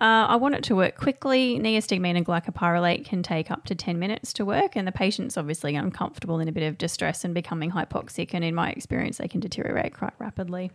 Uh, 0.00 0.26
I 0.28 0.36
want 0.36 0.54
it 0.54 0.64
to 0.64 0.74
work 0.74 0.96
quickly. 0.96 1.58
Neostigmine 1.58 2.16
and 2.16 2.24
glycopyrrolate 2.24 3.04
can 3.04 3.22
take 3.22 3.50
up 3.50 3.66
to 3.66 3.74
10 3.74 3.98
minutes 3.98 4.32
to 4.34 4.46
work, 4.46 4.74
and 4.74 4.88
the 4.88 4.92
patient's 4.92 5.36
obviously 5.36 5.76
uncomfortable 5.76 6.40
in 6.40 6.48
a 6.48 6.52
bit 6.52 6.62
of 6.62 6.78
distress 6.78 7.22
and 7.22 7.34
becoming 7.34 7.70
hypoxic. 7.70 8.30
And 8.32 8.42
in 8.42 8.54
my 8.54 8.70
experience, 8.70 9.18
they 9.18 9.28
can 9.28 9.40
deteriorate 9.40 9.94
quite 9.94 10.14
rapidly. 10.18 10.72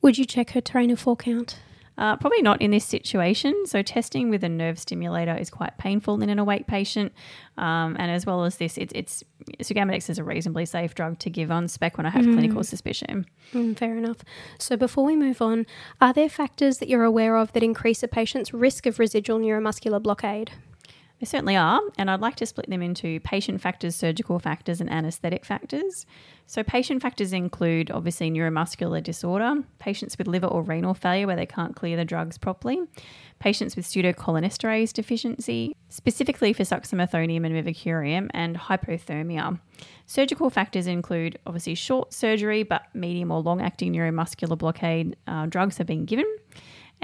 Would 0.00 0.16
you 0.16 0.24
check 0.24 0.50
her 0.50 0.62
train 0.62 0.90
of 0.90 0.98
4 0.98 1.16
count? 1.16 1.58
Uh, 1.96 2.16
probably 2.16 2.42
not 2.42 2.60
in 2.60 2.72
this 2.72 2.84
situation. 2.84 3.54
So, 3.66 3.82
testing 3.82 4.28
with 4.28 4.42
a 4.42 4.48
nerve 4.48 4.78
stimulator 4.78 5.36
is 5.36 5.48
quite 5.50 5.78
painful 5.78 6.20
in 6.22 6.28
an 6.28 6.38
awake 6.38 6.66
patient. 6.66 7.12
Um, 7.56 7.96
and 7.98 8.10
as 8.10 8.26
well 8.26 8.44
as 8.44 8.56
this, 8.56 8.76
it, 8.76 8.90
it's 8.94 9.22
Sugammadex 9.62 10.10
is 10.10 10.18
a 10.18 10.24
reasonably 10.24 10.66
safe 10.66 10.94
drug 10.94 11.18
to 11.20 11.30
give 11.30 11.50
on 11.50 11.68
spec 11.68 11.96
when 11.96 12.06
I 12.06 12.10
have 12.10 12.24
mm. 12.24 12.32
clinical 12.32 12.64
suspicion. 12.64 13.26
Mm, 13.52 13.76
fair 13.76 13.96
enough. 13.96 14.18
So, 14.58 14.76
before 14.76 15.04
we 15.04 15.14
move 15.14 15.40
on, 15.40 15.66
are 16.00 16.12
there 16.12 16.28
factors 16.28 16.78
that 16.78 16.88
you're 16.88 17.04
aware 17.04 17.36
of 17.36 17.52
that 17.52 17.62
increase 17.62 18.02
a 18.02 18.08
patient's 18.08 18.52
risk 18.52 18.86
of 18.86 18.98
residual 18.98 19.38
neuromuscular 19.38 20.02
blockade? 20.02 20.50
They 21.24 21.28
certainly 21.28 21.56
are, 21.56 21.80
and 21.96 22.10
I'd 22.10 22.20
like 22.20 22.36
to 22.36 22.44
split 22.44 22.68
them 22.68 22.82
into 22.82 23.18
patient 23.20 23.58
factors, 23.62 23.96
surgical 23.96 24.38
factors, 24.38 24.82
and 24.82 24.90
anaesthetic 24.90 25.46
factors. 25.46 26.04
So, 26.46 26.62
patient 26.62 27.00
factors 27.00 27.32
include 27.32 27.90
obviously 27.90 28.30
neuromuscular 28.30 29.02
disorder, 29.02 29.64
patients 29.78 30.18
with 30.18 30.26
liver 30.26 30.48
or 30.48 30.60
renal 30.60 30.92
failure 30.92 31.26
where 31.26 31.34
they 31.34 31.46
can't 31.46 31.74
clear 31.74 31.96
the 31.96 32.04
drugs 32.04 32.36
properly, 32.36 32.78
patients 33.38 33.74
with 33.74 33.86
pseudocholinesterase 33.86 34.92
deficiency, 34.92 35.74
specifically 35.88 36.52
for 36.52 36.64
suxamethonium 36.64 37.46
and 37.46 37.54
mivacurium, 37.54 38.28
and 38.34 38.58
hypothermia. 38.58 39.58
Surgical 40.04 40.50
factors 40.50 40.86
include 40.86 41.38
obviously 41.46 41.74
short 41.74 42.12
surgery, 42.12 42.64
but 42.64 42.82
medium 42.92 43.30
or 43.30 43.40
long 43.40 43.62
acting 43.62 43.94
neuromuscular 43.94 44.58
blockade 44.58 45.16
uh, 45.26 45.46
drugs 45.46 45.78
have 45.78 45.86
been 45.86 46.04
given 46.04 46.26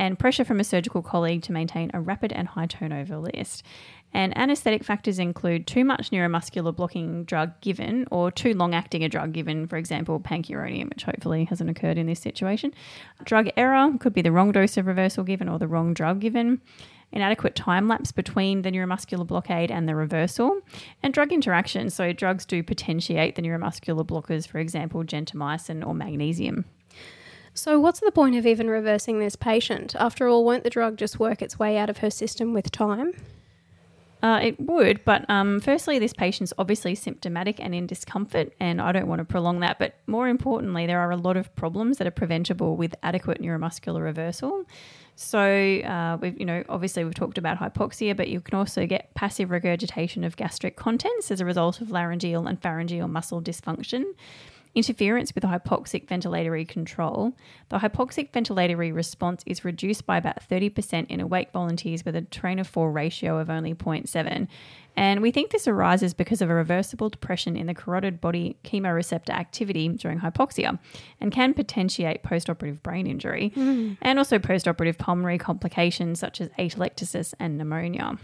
and 0.01 0.19
pressure 0.19 0.45
from 0.45 0.61
a 0.61 0.65
surgical 0.65 1.03
colleague 1.03 1.43
to 1.43 1.53
maintain 1.53 1.91
a 1.93 2.01
rapid 2.01 2.33
and 2.33 2.49
high 2.49 2.67
turnover 2.67 3.19
list. 3.19 3.63
And 4.13 4.37
anaesthetic 4.37 4.83
factors 4.83 5.19
include 5.19 5.67
too 5.67 5.85
much 5.85 6.11
neuromuscular 6.11 6.75
blocking 6.75 7.25
drug 7.25 7.53
given 7.61 8.09
or 8.11 8.31
too 8.31 8.55
long 8.55 8.75
acting 8.75 9.05
a 9.05 9.09
drug 9.09 9.33
given, 9.33 9.69
for 9.69 9.77
example, 9.77 10.19
pancuronium, 10.19 10.89
which 10.89 11.05
hopefully 11.05 11.45
hasn't 11.45 11.71
occurred 11.71 11.97
in 11.97 12.07
this 12.07 12.21
situation. 12.21 12.75
Drug 13.25 13.51
error 13.57 13.93
could 14.01 14.13
be 14.13 14.23
the 14.23 14.33
wrong 14.33 14.51
dose 14.51 14.77
of 14.77 14.87
reversal 14.87 15.23
given 15.23 15.49
or 15.49 15.59
the 15.59 15.69
wrong 15.69 15.95
drug 15.95 16.21
given. 16.21 16.61
inadequate 17.13 17.55
time 17.55 17.89
lapse 17.89 18.13
between 18.13 18.63
the 18.63 18.71
neuromuscular 18.71 19.27
blockade 19.27 19.71
and 19.71 19.89
the 19.89 19.95
reversal, 19.95 20.61
and 21.03 21.13
drug 21.13 21.33
interaction. 21.33 21.91
So, 21.91 22.13
drugs 22.13 22.47
do 22.47 22.63
potentiate 22.63 23.35
the 23.35 23.43
neuromuscular 23.43 24.07
blockers, 24.07 24.47
for 24.47 24.59
example, 24.59 25.03
gentamicin 25.05 25.87
or 25.87 25.95
magnesium. 25.95 26.65
So, 27.53 27.81
what's 27.81 28.01
the 28.01 28.13
point 28.13 28.37
of 28.37 28.47
even 28.47 28.71
reversing 28.71 29.19
this 29.19 29.37
patient? 29.37 29.97
After 29.97 30.29
all, 30.29 30.45
won't 30.45 30.63
the 30.63 30.71
drug 30.71 30.97
just 30.97 31.19
work 31.19 31.43
its 31.43 31.59
way 31.59 31.77
out 31.79 31.91
of 31.91 31.99
her 31.99 32.11
system 32.11 32.53
with 32.53 32.71
time? 32.71 33.13
Uh, 34.23 34.39
it 34.43 34.61
would, 34.61 35.03
but 35.05 35.29
um, 35.31 35.61
firstly, 35.61 35.99
this 35.99 36.13
patient's 36.13 36.53
obviously 36.59 36.95
symptomatic 36.95 37.59
and 37.59 37.75
in 37.75 37.87
discomfort, 37.87 38.53
and 38.61 38.81
I 38.81 38.93
don't 38.93 39.07
want 39.07 39.21
to 39.21 39.25
prolong 39.25 39.61
that. 39.61 39.79
But 39.79 39.95
more 40.07 40.29
importantly, 40.29 40.87
there 40.87 41.01
are 41.01 41.11
a 41.11 41.17
lot 41.17 41.39
of 41.39 41.55
problems 41.57 41.97
that 41.99 42.07
are 42.07 42.13
preventable 42.13 42.77
with 42.77 42.95
adequate 43.03 43.41
neuromuscular 43.41 44.03
reversal. 44.03 44.65
So, 45.17 45.41
uh, 45.41 46.19
we've, 46.21 46.39
you 46.39 46.47
know, 46.47 46.65
obviously 46.69 47.05
we've 47.05 47.15
talked 47.15 47.39
about 47.39 47.59
hypoxia, 47.59 48.17
but 48.17 48.29
you 48.29 48.41
can 48.41 48.59
also 48.59 48.87
get 48.87 49.13
passive 49.15 49.51
regurgitation 49.51 50.25
of 50.25 50.37
gastric 50.37 50.77
contents 50.77 51.31
as 51.31 51.41
a 51.41 51.45
result 51.45 51.81
of 51.81 51.91
laryngeal 51.91 52.47
and 52.47 52.61
pharyngeal 52.61 53.09
muscle 53.09 53.41
dysfunction 53.41 54.05
interference 54.75 55.35
with 55.35 55.45
hypoxic 55.45 56.07
ventilatory 56.07 56.67
control, 56.67 57.33
the 57.71 57.79
hypoxic 57.79 58.31
ventilatory 58.31 58.95
response 58.95 59.43
is 59.47 59.65
reduced 59.65 60.07
by 60.07 60.17
about 60.17 60.49
30% 60.49 61.07
in 61.09 61.21
awake 61.21 61.51
volunteers 61.53 62.05
with 62.05 62.15
a 62.15 62.23
train 62.23 62.59
of 62.59 62.67
four 62.67 62.93
ratio 62.93 63.39
of 63.39 63.51
only 63.51 63.75
0.7. 63.75 64.49
And 64.97 65.23
we 65.23 65.31
think 65.31 65.51
this 65.51 65.67
arises 65.67 66.15
because 66.15 66.43
of 66.43 66.51
a 66.51 66.55
reversible 66.55 67.09
depression 67.09 67.57
in 67.57 67.67
the 67.67 67.75
carotid 67.75 68.21
body 68.21 68.57
chemoreceptor 68.65 69.31
activity 69.31 69.89
during 69.89 70.21
hypoxia 70.21 70.79
and 71.21 71.33
can 71.33 71.55
potentiate 71.55 72.23
postoperative 72.23 72.83
brain 72.83 73.07
injury 73.07 73.53
mm. 73.57 73.97
and 74.03 74.19
also 74.19 74.39
postoperative 74.39 74.99
pulmonary 74.99 75.39
complications 75.39 76.21
such 76.21 76.41
as 76.41 76.49
atelectasis 76.59 77.35
and 77.39 77.57
pneumonia. 77.57 78.19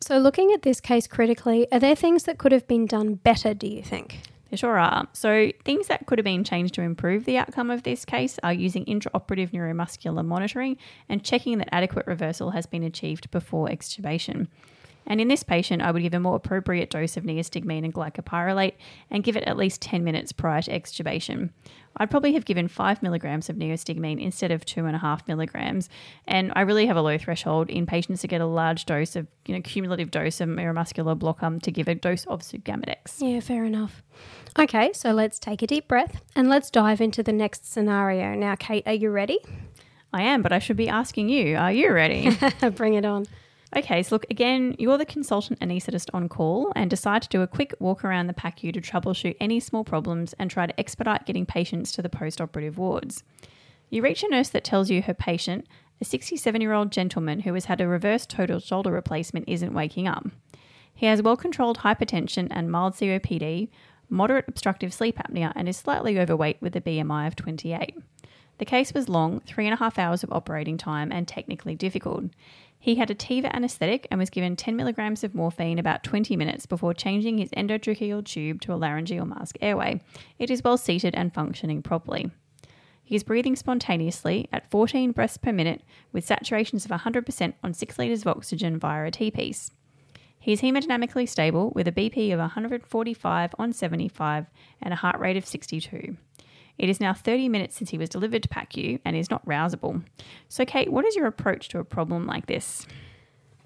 So, 0.00 0.18
looking 0.18 0.52
at 0.52 0.62
this 0.62 0.80
case 0.80 1.06
critically, 1.06 1.70
are 1.70 1.78
there 1.78 1.94
things 1.94 2.24
that 2.24 2.38
could 2.38 2.50
have 2.50 2.66
been 2.66 2.86
done 2.86 3.14
better, 3.14 3.54
do 3.54 3.68
you 3.68 3.82
think? 3.82 4.20
There 4.52 4.58
sure 4.58 4.78
are. 4.78 5.08
So, 5.14 5.50
things 5.64 5.86
that 5.86 6.04
could 6.04 6.18
have 6.18 6.26
been 6.26 6.44
changed 6.44 6.74
to 6.74 6.82
improve 6.82 7.24
the 7.24 7.38
outcome 7.38 7.70
of 7.70 7.84
this 7.84 8.04
case 8.04 8.38
are 8.42 8.52
using 8.52 8.84
intraoperative 8.84 9.50
neuromuscular 9.50 10.22
monitoring 10.22 10.76
and 11.08 11.24
checking 11.24 11.56
that 11.56 11.72
adequate 11.72 12.06
reversal 12.06 12.50
has 12.50 12.66
been 12.66 12.82
achieved 12.82 13.30
before 13.30 13.68
extubation. 13.68 14.48
And 15.06 15.22
in 15.22 15.28
this 15.28 15.42
patient, 15.42 15.80
I 15.80 15.90
would 15.90 16.02
give 16.02 16.12
a 16.12 16.20
more 16.20 16.36
appropriate 16.36 16.90
dose 16.90 17.16
of 17.16 17.24
neostigmine 17.24 17.82
and 17.82 17.94
glycopyrrolate 17.94 18.74
and 19.10 19.24
give 19.24 19.38
it 19.38 19.44
at 19.44 19.56
least 19.56 19.80
10 19.80 20.04
minutes 20.04 20.32
prior 20.32 20.60
to 20.60 20.70
extubation. 20.70 21.48
I'd 21.96 22.10
probably 22.10 22.32
have 22.34 22.44
given 22.44 22.68
five 22.68 23.02
milligrams 23.02 23.48
of 23.48 23.56
neostigmine 23.56 24.20
instead 24.20 24.50
of 24.50 24.64
two 24.64 24.86
and 24.86 24.96
a 24.96 24.98
half 24.98 25.26
milligrams. 25.28 25.88
And 26.26 26.52
I 26.56 26.62
really 26.62 26.86
have 26.86 26.96
a 26.96 27.02
low 27.02 27.18
threshold 27.18 27.70
in 27.70 27.86
patients 27.86 28.20
to 28.22 28.28
get 28.28 28.40
a 28.40 28.46
large 28.46 28.86
dose 28.86 29.16
of, 29.16 29.26
you 29.46 29.54
know, 29.54 29.60
cumulative 29.60 30.10
dose 30.10 30.40
of 30.40 30.48
neuromuscular 30.48 31.18
blocker 31.18 31.46
um, 31.46 31.60
to 31.60 31.70
give 31.70 31.88
a 31.88 31.94
dose 31.94 32.24
of 32.26 32.40
sugammadex. 32.40 33.20
Yeah, 33.20 33.40
fair 33.40 33.64
enough. 33.64 34.02
Okay, 34.58 34.92
so 34.92 35.12
let's 35.12 35.38
take 35.38 35.62
a 35.62 35.66
deep 35.66 35.88
breath 35.88 36.22
and 36.36 36.48
let's 36.48 36.70
dive 36.70 37.00
into 37.00 37.22
the 37.22 37.32
next 37.32 37.70
scenario. 37.70 38.34
Now, 38.34 38.54
Kate, 38.54 38.86
are 38.86 38.92
you 38.92 39.10
ready? 39.10 39.38
I 40.12 40.22
am, 40.22 40.42
but 40.42 40.52
I 40.52 40.58
should 40.58 40.76
be 40.76 40.88
asking 40.88 41.30
you, 41.30 41.56
are 41.56 41.72
you 41.72 41.90
ready? 41.92 42.36
Bring 42.74 42.94
it 42.94 43.04
on. 43.04 43.26
Okay, 43.74 44.02
so 44.02 44.14
look, 44.14 44.26
again, 44.28 44.76
you're 44.78 44.98
the 44.98 45.06
consultant 45.06 45.58
anaesthetist 45.60 46.10
on 46.12 46.28
call 46.28 46.72
and 46.76 46.90
decide 46.90 47.22
to 47.22 47.28
do 47.30 47.40
a 47.40 47.46
quick 47.46 47.74
walk 47.78 48.04
around 48.04 48.26
the 48.26 48.34
PACU 48.34 48.72
to 48.74 48.82
troubleshoot 48.82 49.36
any 49.40 49.60
small 49.60 49.82
problems 49.82 50.34
and 50.38 50.50
try 50.50 50.66
to 50.66 50.78
expedite 50.78 51.24
getting 51.24 51.46
patients 51.46 51.90
to 51.92 52.02
the 52.02 52.10
post 52.10 52.38
operative 52.38 52.76
wards. 52.76 53.24
You 53.88 54.02
reach 54.02 54.22
a 54.22 54.28
nurse 54.28 54.50
that 54.50 54.64
tells 54.64 54.90
you 54.90 55.00
her 55.02 55.14
patient, 55.14 55.66
a 56.02 56.04
67 56.04 56.60
year 56.60 56.74
old 56.74 56.92
gentleman 56.92 57.40
who 57.40 57.54
has 57.54 57.64
had 57.64 57.80
a 57.80 57.88
reverse 57.88 58.26
total 58.26 58.60
shoulder 58.60 58.90
replacement, 58.90 59.48
isn't 59.48 59.72
waking 59.72 60.06
up. 60.06 60.26
He 60.94 61.06
has 61.06 61.22
well 61.22 61.36
controlled 61.36 61.78
hypertension 61.78 62.48
and 62.50 62.70
mild 62.70 62.92
COPD, 62.94 63.70
moderate 64.10 64.48
obstructive 64.48 64.92
sleep 64.92 65.16
apnea, 65.16 65.52
and 65.56 65.66
is 65.66 65.78
slightly 65.78 66.20
overweight 66.20 66.58
with 66.60 66.76
a 66.76 66.80
BMI 66.82 67.26
of 67.26 67.36
28. 67.36 67.96
The 68.58 68.64
case 68.66 68.92
was 68.92 69.08
long, 69.08 69.40
three 69.40 69.66
and 69.66 69.74
a 69.74 69.78
half 69.78 69.98
hours 69.98 70.22
of 70.22 70.32
operating 70.32 70.76
time, 70.76 71.10
and 71.10 71.26
technically 71.26 71.74
difficult. 71.74 72.24
He 72.82 72.96
had 72.96 73.12
a 73.12 73.14
TIVA 73.14 73.54
anaesthetic 73.54 74.08
and 74.10 74.18
was 74.18 74.28
given 74.28 74.56
10 74.56 74.74
milligrams 74.74 75.22
of 75.22 75.36
morphine 75.36 75.78
about 75.78 76.02
20 76.02 76.34
minutes 76.36 76.66
before 76.66 76.92
changing 76.92 77.38
his 77.38 77.50
endotracheal 77.50 78.24
tube 78.24 78.60
to 78.62 78.72
a 78.72 78.74
laryngeal 78.74 79.24
mask 79.24 79.56
airway. 79.60 80.02
It 80.40 80.50
is 80.50 80.64
well 80.64 80.76
seated 80.76 81.14
and 81.14 81.32
functioning 81.32 81.80
properly. 81.80 82.32
He 83.04 83.14
is 83.14 83.22
breathing 83.22 83.54
spontaneously 83.54 84.48
at 84.52 84.68
14 84.68 85.12
breaths 85.12 85.36
per 85.36 85.52
minute 85.52 85.82
with 86.10 86.26
saturations 86.26 86.84
of 86.84 86.90
100% 86.90 87.54
on 87.62 87.72
6 87.72 87.98
litres 88.00 88.22
of 88.22 88.26
oxygen 88.26 88.80
via 88.80 89.06
a 89.06 89.12
T 89.12 89.30
piece. 89.30 89.70
He 90.40 90.52
is 90.52 90.60
hemodynamically 90.60 91.28
stable 91.28 91.70
with 91.76 91.86
a 91.86 91.92
BP 91.92 92.32
of 92.32 92.40
145 92.40 93.54
on 93.60 93.72
75 93.72 94.46
and 94.82 94.92
a 94.92 94.96
heart 94.96 95.20
rate 95.20 95.36
of 95.36 95.46
62. 95.46 96.16
It 96.78 96.88
is 96.88 97.00
now 97.00 97.12
30 97.12 97.48
minutes 97.48 97.76
since 97.76 97.90
he 97.90 97.98
was 97.98 98.08
delivered 98.08 98.42
to 98.42 98.48
PACU 98.48 99.00
and 99.04 99.16
is 99.16 99.30
not 99.30 99.44
rousable. 99.46 100.02
So, 100.48 100.64
Kate, 100.64 100.92
what 100.92 101.04
is 101.04 101.14
your 101.14 101.26
approach 101.26 101.68
to 101.68 101.78
a 101.78 101.84
problem 101.84 102.26
like 102.26 102.46
this? 102.46 102.86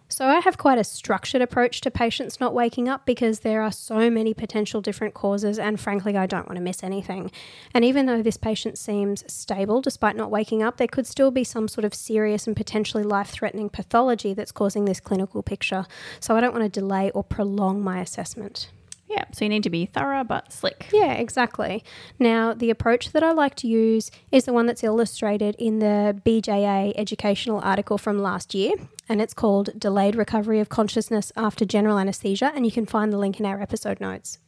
So, 0.09 0.27
I 0.27 0.39
have 0.39 0.57
quite 0.57 0.79
a 0.79 0.85
structured 0.85 1.43
approach 1.43 1.81
to 1.81 1.91
patients 1.91 2.39
not 2.39 2.55
waking 2.55 2.89
up 2.89 3.07
because 3.07 3.41
there 3.41 3.61
are 3.61 3.73
so 3.73 4.09
many 4.09 4.35
potential 4.35 4.81
different 4.81 5.15
causes, 5.15 5.59
and 5.59 5.81
frankly, 5.81 6.17
I 6.17 6.27
don't 6.27 6.47
want 6.47 6.57
to 6.57 6.63
miss 6.63 6.85
anything. 6.85 7.33
And 7.75 7.85
even 7.85 8.07
though 8.07 8.23
this 8.23 8.37
patient 8.37 8.79
seems 8.79 9.25
stable 9.33 9.81
despite 9.81 10.15
not 10.15 10.31
waking 10.31 10.63
up, 10.63 10.77
there 10.77 10.87
could 10.87 11.09
still 11.09 11.33
be 11.33 11.43
some 11.43 11.67
sort 11.67 11.85
of 11.85 11.93
serious 11.93 12.47
and 12.47 12.55
potentially 12.55 13.03
life 13.03 13.31
threatening 13.31 13.69
pathology 13.69 14.33
that's 14.33 14.53
causing 14.53 14.85
this 14.85 15.01
clinical 15.01 15.43
picture. 15.43 15.87
So, 16.21 16.37
I 16.37 16.41
don't 16.41 16.55
want 16.55 16.73
to 16.73 16.81
delay 16.81 17.11
or 17.11 17.25
prolong 17.25 17.83
my 17.83 18.01
assessment. 18.01 18.69
Yeah, 19.09 19.25
so 19.33 19.45
you 19.45 19.49
need 19.49 19.63
to 19.63 19.71
be 19.71 19.87
thorough 19.87 20.25
but 20.25 20.53
slick. 20.53 20.89
Yeah, 20.93 21.13
exactly. 21.13 21.85
Now, 22.19 22.53
the 22.55 22.71
approach 22.71 23.13
that 23.13 23.23
I 23.23 23.33
like 23.33 23.55
to 23.57 23.69
use 23.69 24.11
is 24.33 24.45
the 24.45 24.53
one 24.53 24.67
that's 24.67 24.83
illustrated 24.83 25.55
in 25.59 25.79
the 25.79 26.21
BJA 26.25 26.93
educational 26.97 27.61
article 27.61 27.99
from 27.99 28.19
last 28.19 28.55
year, 28.55 28.75
and 29.09 29.23
it's 29.23 29.35
called 29.35 29.79
Delayed 29.79 30.17
Recovery 30.17 30.61
of 30.61 30.69
Consciousness 30.69 31.31
After 31.37 31.65
General 31.65 31.99
Anesthesia, 31.99 32.53
and 32.55 32.67
you 32.67 32.73
can 32.73 32.87
find 32.87 33.13
the 33.13 33.19
link 33.19 33.39
in 33.39 33.47
our 33.47 33.61
episode 33.61 34.01
notes. 34.01 34.39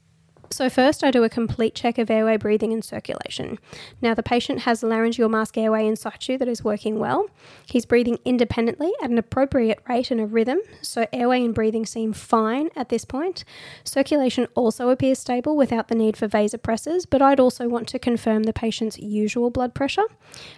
So, 0.50 0.70
first, 0.70 1.04
I 1.04 1.10
do 1.10 1.24
a 1.24 1.28
complete 1.28 1.74
check 1.74 1.98
of 1.98 2.10
airway 2.10 2.38
breathing 2.38 2.72
and 2.72 2.82
circulation. 2.82 3.58
Now, 4.00 4.14
the 4.14 4.22
patient 4.22 4.60
has 4.60 4.82
a 4.82 4.86
laryngeal 4.86 5.28
mask 5.28 5.58
airway 5.58 5.86
in 5.86 5.94
situ 5.94 6.38
that 6.38 6.48
is 6.48 6.64
working 6.64 6.98
well. 6.98 7.28
He's 7.66 7.84
breathing 7.84 8.18
independently 8.24 8.90
at 9.02 9.10
an 9.10 9.18
appropriate 9.18 9.80
rate 9.88 10.10
and 10.10 10.20
a 10.20 10.26
rhythm, 10.26 10.58
so 10.80 11.06
airway 11.12 11.44
and 11.44 11.54
breathing 11.54 11.84
seem 11.84 12.14
fine 12.14 12.70
at 12.74 12.88
this 12.88 13.04
point. 13.04 13.44
Circulation 13.84 14.48
also 14.54 14.88
appears 14.88 15.18
stable 15.18 15.54
without 15.54 15.88
the 15.88 15.94
need 15.94 16.16
for 16.16 16.28
vasopressors, 16.28 17.06
but 17.08 17.20
I'd 17.20 17.40
also 17.40 17.68
want 17.68 17.86
to 17.88 17.98
confirm 17.98 18.44
the 18.44 18.52
patient's 18.54 18.98
usual 18.98 19.50
blood 19.50 19.74
pressure. 19.74 20.06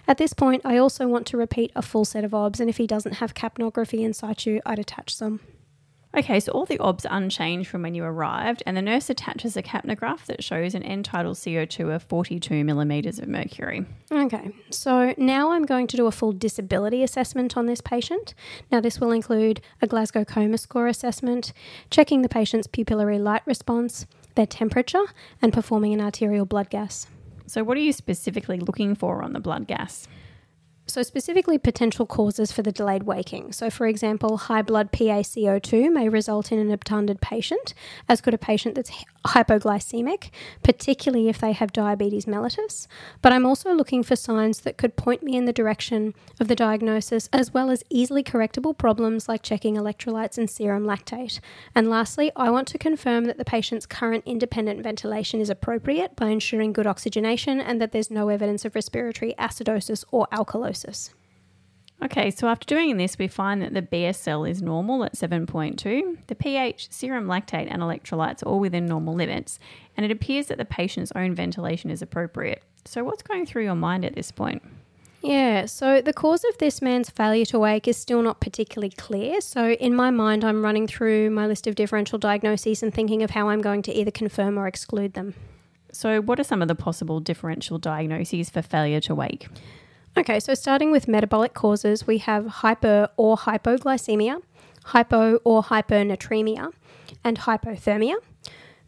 At 0.07 0.17
this 0.17 0.33
point, 0.33 0.65
I 0.65 0.77
also 0.77 1.07
want 1.07 1.27
to 1.27 1.37
repeat 1.37 1.71
a 1.75 1.81
full 1.81 2.05
set 2.05 2.23
of 2.23 2.33
OBS, 2.33 2.61
and 2.61 2.69
if 2.69 2.77
he 2.77 2.87
doesn't 2.87 3.15
have 3.15 3.33
capnography 3.33 3.99
in 3.99 4.13
situ, 4.13 4.61
I'd 4.65 4.79
attach 4.79 5.13
some. 5.13 5.41
Okay, 6.15 6.41
so 6.41 6.51
all 6.51 6.65
the 6.65 6.79
OBS 6.79 7.05
unchanged 7.09 7.69
from 7.69 7.83
when 7.83 7.95
you 7.95 8.03
arrived, 8.03 8.61
and 8.65 8.75
the 8.75 8.81
nurse 8.81 9.09
attaches 9.09 9.55
a 9.55 9.63
capnograph 9.63 10.25
that 10.25 10.43
shows 10.43 10.75
an 10.75 10.83
end 10.83 11.05
tidal 11.05 11.33
CO2 11.33 11.95
of 11.95 12.03
42 12.03 12.65
millimetres 12.65 13.17
of 13.17 13.29
mercury. 13.29 13.85
Okay, 14.11 14.51
so 14.71 15.13
now 15.17 15.51
I'm 15.51 15.65
going 15.65 15.87
to 15.87 15.95
do 15.95 16.07
a 16.07 16.11
full 16.11 16.33
disability 16.33 17.01
assessment 17.01 17.55
on 17.55 17.65
this 17.65 17.79
patient. 17.79 18.33
Now, 18.69 18.81
this 18.81 18.99
will 18.99 19.11
include 19.11 19.61
a 19.81 19.87
Glasgow 19.87 20.25
Coma 20.25 20.57
Score 20.57 20.87
assessment, 20.87 21.53
checking 21.89 22.23
the 22.23 22.29
patient's 22.29 22.67
pupillary 22.67 23.19
light 23.19 23.43
response, 23.45 24.05
their 24.35 24.47
temperature, 24.47 25.05
and 25.41 25.53
performing 25.53 25.93
an 25.93 26.01
arterial 26.01 26.45
blood 26.45 26.69
gas. 26.69 27.07
So, 27.47 27.63
what 27.63 27.77
are 27.77 27.81
you 27.81 27.93
specifically 27.93 28.59
looking 28.59 28.95
for 28.95 29.23
on 29.23 29.31
the 29.31 29.39
blood 29.39 29.65
gas? 29.65 30.09
So, 30.91 31.03
specifically, 31.03 31.57
potential 31.57 32.05
causes 32.05 32.51
for 32.51 32.63
the 32.63 32.71
delayed 32.73 33.03
waking. 33.03 33.53
So, 33.53 33.69
for 33.69 33.87
example, 33.87 34.35
high 34.35 34.61
blood 34.61 34.91
PaCO2 34.91 35.89
may 35.89 36.09
result 36.09 36.51
in 36.51 36.59
an 36.59 36.69
obtunded 36.69 37.21
patient, 37.21 37.73
as 38.09 38.19
could 38.19 38.33
a 38.33 38.37
patient 38.37 38.75
that's 38.75 38.91
hypoglycemic, 39.25 40.29
particularly 40.63 41.29
if 41.29 41.39
they 41.39 41.51
have 41.51 41.71
diabetes 41.71 42.25
mellitus. 42.25 42.87
But 43.21 43.33
I'm 43.33 43.45
also 43.45 43.73
looking 43.73 44.03
for 44.03 44.15
signs 44.15 44.61
that 44.61 44.77
could 44.77 44.95
point 44.95 45.23
me 45.23 45.35
in 45.35 45.45
the 45.45 45.53
direction 45.53 46.13
of 46.39 46.47
the 46.47 46.55
diagnosis, 46.55 47.29
as 47.31 47.53
well 47.53 47.69
as 47.69 47.83
easily 47.89 48.23
correctable 48.23 48.77
problems 48.77 49.29
like 49.29 49.43
checking 49.43 49.75
electrolytes 49.75 50.37
and 50.37 50.49
serum 50.49 50.85
lactate. 50.85 51.39
And 51.75 51.89
lastly, 51.89 52.31
I 52.35 52.49
want 52.49 52.67
to 52.69 52.77
confirm 52.77 53.25
that 53.25 53.37
the 53.37 53.45
patient's 53.45 53.85
current 53.85 54.23
independent 54.25 54.81
ventilation 54.81 55.39
is 55.39 55.49
appropriate 55.49 56.15
by 56.15 56.29
ensuring 56.29 56.73
good 56.73 56.87
oxygenation 56.87 57.61
and 57.61 57.79
that 57.81 57.91
there's 57.91 58.11
no 58.11 58.29
evidence 58.29 58.65
of 58.65 58.75
respiratory 58.75 59.33
acidosis 59.37 60.03
or 60.11 60.27
alkalosis. 60.31 61.11
Okay, 62.03 62.31
so 62.31 62.47
after 62.47 62.65
doing 62.65 62.97
this, 62.97 63.19
we 63.19 63.27
find 63.27 63.61
that 63.61 63.75
the 63.75 63.81
BSL 63.83 64.49
is 64.49 64.59
normal 64.59 65.03
at 65.03 65.13
7.2, 65.13 66.17
the 66.25 66.35
pH, 66.35 66.91
serum 66.91 67.27
lactate, 67.27 67.67
and 67.69 67.83
electrolytes 67.83 68.41
are 68.41 68.47
all 68.47 68.59
within 68.59 68.87
normal 68.87 69.13
limits, 69.13 69.59
and 69.95 70.03
it 70.03 70.11
appears 70.11 70.47
that 70.47 70.57
the 70.57 70.65
patient's 70.65 71.11
own 71.15 71.35
ventilation 71.35 71.91
is 71.91 72.01
appropriate. 72.01 72.63
So, 72.85 73.03
what's 73.03 73.21
going 73.21 73.45
through 73.45 73.65
your 73.65 73.75
mind 73.75 74.03
at 74.03 74.15
this 74.15 74.31
point? 74.31 74.63
Yeah, 75.21 75.67
so 75.67 76.01
the 76.01 76.13
cause 76.13 76.43
of 76.43 76.57
this 76.57 76.81
man's 76.81 77.11
failure 77.11 77.45
to 77.45 77.59
wake 77.59 77.87
is 77.87 77.97
still 77.97 78.23
not 78.23 78.41
particularly 78.41 78.89
clear. 78.89 79.39
So, 79.39 79.73
in 79.73 79.93
my 79.95 80.09
mind, 80.09 80.43
I'm 80.43 80.63
running 80.63 80.87
through 80.87 81.29
my 81.29 81.45
list 81.45 81.67
of 81.67 81.75
differential 81.75 82.17
diagnoses 82.17 82.81
and 82.81 82.91
thinking 82.91 83.21
of 83.21 83.29
how 83.29 83.49
I'm 83.49 83.61
going 83.61 83.83
to 83.83 83.93
either 83.93 84.09
confirm 84.09 84.57
or 84.57 84.65
exclude 84.65 85.13
them. 85.13 85.35
So, 85.91 86.19
what 86.19 86.39
are 86.39 86.43
some 86.43 86.63
of 86.63 86.67
the 86.67 86.73
possible 86.73 87.19
differential 87.19 87.77
diagnoses 87.77 88.49
for 88.49 88.63
failure 88.63 89.01
to 89.01 89.13
wake? 89.13 89.47
Okay, 90.17 90.41
so 90.41 90.53
starting 90.53 90.91
with 90.91 91.07
metabolic 91.07 91.53
causes, 91.53 92.05
we 92.05 92.17
have 92.17 92.45
hyper 92.45 93.07
or 93.15 93.37
hypoglycemia, 93.37 94.41
hypo 94.85 95.37
or 95.45 95.63
hypernatremia, 95.63 96.73
and 97.23 97.39
hypothermia. 97.39 98.15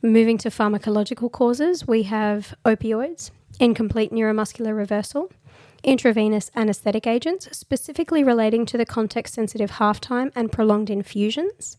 Moving 0.01 0.37
to 0.39 0.49
pharmacological 0.49 1.31
causes, 1.31 1.87
we 1.87 2.03
have 2.03 2.53
opioids, 2.65 3.31
incomplete 3.57 4.11
neuromuscular 4.11 4.75
reversal, 4.75 5.31
intravenous 5.81 6.51
anesthetic 6.57 7.07
agents, 7.07 7.47
specifically 7.57 8.21
relating 8.21 8.65
to 8.65 8.77
the 8.77 8.85
context 8.85 9.33
sensitive 9.33 9.71
half 9.71 10.01
time 10.01 10.29
and 10.35 10.51
prolonged 10.51 10.89
infusions, 10.89 11.77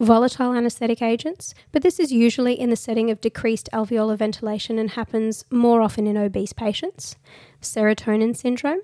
volatile 0.00 0.54
anesthetic 0.54 1.02
agents, 1.02 1.54
but 1.72 1.82
this 1.82 2.00
is 2.00 2.10
usually 2.10 2.58
in 2.58 2.70
the 2.70 2.76
setting 2.76 3.10
of 3.10 3.20
decreased 3.20 3.68
alveolar 3.72 4.16
ventilation 4.16 4.78
and 4.78 4.90
happens 4.90 5.44
more 5.50 5.82
often 5.82 6.06
in 6.06 6.16
obese 6.16 6.54
patients, 6.54 7.16
serotonin 7.60 8.34
syndrome, 8.34 8.80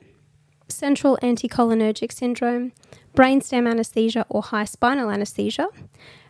central 0.69 1.19
anticholinergic 1.23 2.13
syndrome, 2.13 2.73
brainstem 3.15 3.69
anesthesia 3.69 4.27
or 4.29 4.43
high 4.43 4.65
spinal 4.65 5.11
anesthesia, 5.11 5.69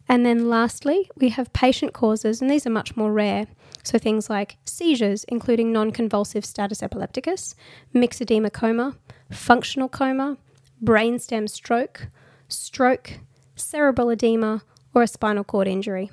and 0.09 0.25
then 0.25 0.49
lastly, 0.49 1.11
we 1.17 1.31
have 1.31 1.53
patient 1.53 1.93
causes, 1.93 2.41
and 2.41 2.49
these 2.49 2.67
are 2.67 2.71
much 2.71 2.97
more 2.97 3.13
rare. 3.13 3.49
So 3.83 3.99
things 3.99 4.31
like 4.31 4.57
seizures, 4.65 5.25
including 5.25 5.73
non 5.73 5.91
convulsive 5.91 6.45
status 6.45 6.83
epilepticus, 6.83 7.57
myxedema 7.95 8.53
coma, 8.53 8.97
functional 9.33 9.89
coma, 9.89 10.37
brainstem 10.83 11.49
stroke, 11.49 12.09
stroke, 12.49 13.19
cerebral 13.57 14.11
edema, 14.11 14.63
or 14.97 15.03
a 15.03 15.07
spinal 15.07 15.45
cord 15.45 15.69
injury. 15.69 16.11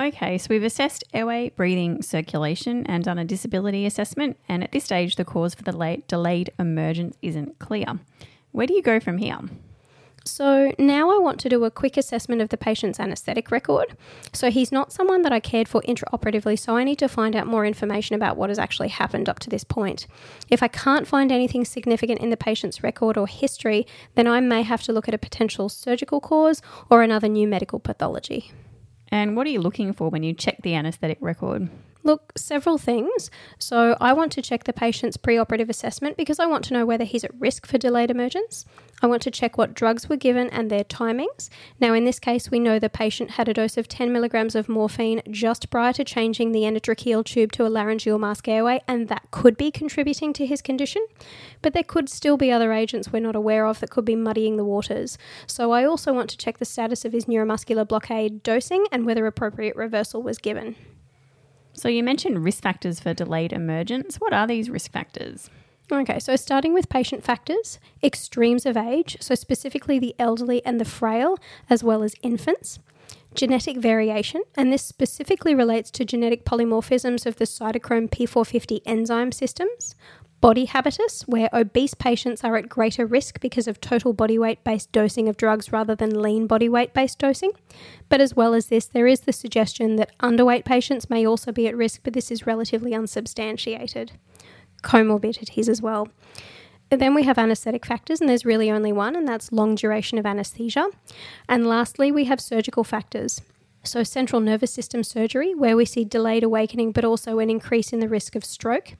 Okay, 0.00 0.38
so 0.38 0.48
we've 0.50 0.64
assessed 0.64 1.04
airway, 1.14 1.50
breathing, 1.50 2.02
circulation, 2.02 2.84
and 2.86 3.04
done 3.04 3.16
a 3.16 3.24
disability 3.24 3.86
assessment. 3.86 4.36
And 4.48 4.64
at 4.64 4.72
this 4.72 4.84
stage, 4.84 5.14
the 5.14 5.24
cause 5.24 5.54
for 5.54 5.62
the 5.62 5.70
late 5.70 6.08
delayed 6.08 6.50
emergence 6.58 7.16
isn't 7.22 7.60
clear. 7.60 7.86
Where 8.50 8.66
do 8.66 8.74
you 8.74 8.82
go 8.82 8.98
from 8.98 9.18
here? 9.18 9.38
So 10.28 10.72
now 10.78 11.10
I 11.10 11.18
want 11.18 11.40
to 11.40 11.48
do 11.48 11.64
a 11.64 11.70
quick 11.70 11.96
assessment 11.96 12.42
of 12.42 12.50
the 12.50 12.56
patient's 12.56 13.00
anaesthetic 13.00 13.50
record. 13.50 13.96
So 14.32 14.50
he's 14.50 14.70
not 14.70 14.92
someone 14.92 15.22
that 15.22 15.32
I 15.32 15.40
cared 15.40 15.68
for 15.68 15.82
intraoperatively, 15.82 16.58
so 16.58 16.76
I 16.76 16.84
need 16.84 16.98
to 16.98 17.08
find 17.08 17.34
out 17.34 17.46
more 17.46 17.64
information 17.64 18.14
about 18.14 18.36
what 18.36 18.50
has 18.50 18.58
actually 18.58 18.88
happened 18.88 19.28
up 19.28 19.38
to 19.40 19.50
this 19.50 19.64
point. 19.64 20.06
If 20.48 20.62
I 20.62 20.68
can't 20.68 21.06
find 21.06 21.32
anything 21.32 21.64
significant 21.64 22.20
in 22.20 22.30
the 22.30 22.36
patient's 22.36 22.82
record 22.82 23.16
or 23.16 23.26
history, 23.26 23.86
then 24.14 24.26
I 24.26 24.40
may 24.40 24.62
have 24.62 24.82
to 24.84 24.92
look 24.92 25.08
at 25.08 25.14
a 25.14 25.18
potential 25.18 25.68
surgical 25.68 26.20
cause 26.20 26.60
or 26.90 27.02
another 27.02 27.28
new 27.28 27.48
medical 27.48 27.78
pathology. 27.78 28.52
And 29.08 29.36
what 29.36 29.46
are 29.46 29.50
you 29.50 29.60
looking 29.60 29.92
for 29.92 30.10
when 30.10 30.22
you 30.22 30.34
check 30.34 30.62
the 30.62 30.74
anaesthetic 30.74 31.18
record? 31.20 31.70
Look, 32.08 32.32
several 32.38 32.78
things. 32.78 33.30
So, 33.58 33.94
I 34.00 34.14
want 34.14 34.32
to 34.32 34.40
check 34.40 34.64
the 34.64 34.72
patient's 34.72 35.18
preoperative 35.18 35.68
assessment 35.68 36.16
because 36.16 36.38
I 36.38 36.46
want 36.46 36.64
to 36.64 36.72
know 36.72 36.86
whether 36.86 37.04
he's 37.04 37.22
at 37.22 37.38
risk 37.38 37.66
for 37.66 37.76
delayed 37.76 38.10
emergence. 38.10 38.64
I 39.02 39.06
want 39.06 39.20
to 39.24 39.30
check 39.30 39.58
what 39.58 39.74
drugs 39.74 40.08
were 40.08 40.16
given 40.16 40.48
and 40.48 40.70
their 40.70 40.84
timings. 40.84 41.50
Now, 41.78 41.92
in 41.92 42.06
this 42.06 42.18
case, 42.18 42.50
we 42.50 42.60
know 42.60 42.78
the 42.78 42.88
patient 42.88 43.32
had 43.32 43.46
a 43.46 43.52
dose 43.52 43.76
of 43.76 43.88
10 43.88 44.10
milligrams 44.10 44.54
of 44.54 44.70
morphine 44.70 45.20
just 45.30 45.68
prior 45.68 45.92
to 45.92 46.02
changing 46.02 46.52
the 46.52 46.62
endotracheal 46.62 47.26
tube 47.26 47.52
to 47.52 47.66
a 47.66 47.68
laryngeal 47.68 48.18
mask 48.18 48.48
airway, 48.48 48.80
and 48.88 49.08
that 49.08 49.30
could 49.30 49.58
be 49.58 49.70
contributing 49.70 50.32
to 50.32 50.46
his 50.46 50.62
condition. 50.62 51.04
But 51.60 51.74
there 51.74 51.82
could 51.82 52.08
still 52.08 52.38
be 52.38 52.50
other 52.50 52.72
agents 52.72 53.12
we're 53.12 53.20
not 53.20 53.36
aware 53.36 53.66
of 53.66 53.80
that 53.80 53.90
could 53.90 54.06
be 54.06 54.16
muddying 54.16 54.56
the 54.56 54.64
waters. 54.64 55.18
So, 55.46 55.72
I 55.72 55.84
also 55.84 56.14
want 56.14 56.30
to 56.30 56.38
check 56.38 56.56
the 56.56 56.64
status 56.64 57.04
of 57.04 57.12
his 57.12 57.26
neuromuscular 57.26 57.86
blockade 57.86 58.42
dosing 58.42 58.86
and 58.90 59.04
whether 59.04 59.26
appropriate 59.26 59.76
reversal 59.76 60.22
was 60.22 60.38
given. 60.38 60.74
So, 61.78 61.88
you 61.88 62.02
mentioned 62.02 62.42
risk 62.42 62.62
factors 62.62 62.98
for 62.98 63.14
delayed 63.14 63.52
emergence. 63.52 64.16
What 64.16 64.32
are 64.32 64.48
these 64.48 64.68
risk 64.68 64.90
factors? 64.90 65.48
Okay, 65.92 66.18
so 66.18 66.34
starting 66.34 66.74
with 66.74 66.88
patient 66.88 67.22
factors, 67.22 67.78
extremes 68.02 68.66
of 68.66 68.76
age, 68.76 69.16
so 69.20 69.36
specifically 69.36 70.00
the 70.00 70.14
elderly 70.18 70.60
and 70.66 70.80
the 70.80 70.84
frail, 70.84 71.38
as 71.70 71.84
well 71.84 72.02
as 72.02 72.14
infants. 72.20 72.80
Genetic 73.32 73.76
variation, 73.76 74.42
and 74.56 74.72
this 74.72 74.82
specifically 74.82 75.54
relates 75.54 75.90
to 75.92 76.04
genetic 76.04 76.44
polymorphisms 76.44 77.26
of 77.26 77.36
the 77.36 77.44
cytochrome 77.44 78.10
P450 78.10 78.80
enzyme 78.84 79.30
systems. 79.30 79.94
Body 80.40 80.66
habitus, 80.66 81.22
where 81.22 81.48
obese 81.52 81.94
patients 81.94 82.44
are 82.44 82.56
at 82.56 82.68
greater 82.68 83.04
risk 83.04 83.40
because 83.40 83.66
of 83.66 83.80
total 83.80 84.12
body 84.12 84.38
weight 84.38 84.62
based 84.62 84.92
dosing 84.92 85.28
of 85.28 85.36
drugs 85.36 85.72
rather 85.72 85.96
than 85.96 86.22
lean 86.22 86.46
body 86.46 86.68
weight 86.68 86.94
based 86.94 87.18
dosing. 87.18 87.50
But 88.08 88.20
as 88.20 88.36
well 88.36 88.54
as 88.54 88.66
this, 88.66 88.86
there 88.86 89.08
is 89.08 89.20
the 89.20 89.32
suggestion 89.32 89.96
that 89.96 90.16
underweight 90.20 90.64
patients 90.64 91.10
may 91.10 91.26
also 91.26 91.50
be 91.50 91.66
at 91.66 91.76
risk, 91.76 92.02
but 92.04 92.12
this 92.12 92.30
is 92.30 92.46
relatively 92.46 92.94
unsubstantiated. 92.94 94.12
Comorbidities 94.84 95.68
as 95.68 95.82
well. 95.82 96.08
And 96.88 97.00
then 97.00 97.14
we 97.14 97.24
have 97.24 97.36
anaesthetic 97.36 97.84
factors, 97.84 98.20
and 98.20 98.30
there's 98.30 98.44
really 98.44 98.70
only 98.70 98.92
one, 98.92 99.16
and 99.16 99.26
that's 99.26 99.52
long 99.52 99.74
duration 99.74 100.18
of 100.18 100.24
anaesthesia. 100.24 100.88
And 101.48 101.66
lastly, 101.66 102.12
we 102.12 102.24
have 102.24 102.40
surgical 102.40 102.84
factors. 102.84 103.40
So, 103.82 104.04
central 104.04 104.40
nervous 104.40 104.72
system 104.72 105.02
surgery, 105.02 105.54
where 105.54 105.76
we 105.76 105.84
see 105.84 106.04
delayed 106.04 106.44
awakening 106.44 106.92
but 106.92 107.04
also 107.04 107.40
an 107.40 107.50
increase 107.50 107.92
in 107.92 108.00
the 108.00 108.08
risk 108.08 108.36
of 108.36 108.44
stroke 108.44 108.94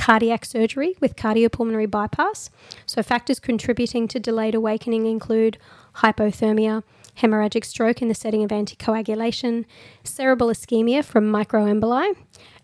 cardiac 0.00 0.46
surgery 0.46 0.96
with 0.98 1.14
cardiopulmonary 1.14 1.88
bypass. 1.88 2.48
So, 2.86 3.02
factors 3.02 3.38
contributing 3.38 4.08
to 4.08 4.18
delayed 4.18 4.54
awakening 4.54 5.04
include 5.04 5.58
hypothermia, 5.96 6.82
hemorrhagic 7.18 7.66
stroke 7.66 8.00
in 8.00 8.08
the 8.08 8.14
setting 8.14 8.42
of 8.42 8.50
anticoagulation, 8.50 9.66
cerebral 10.02 10.48
ischemia 10.48 11.04
from 11.04 11.30
microemboli, 11.30 12.16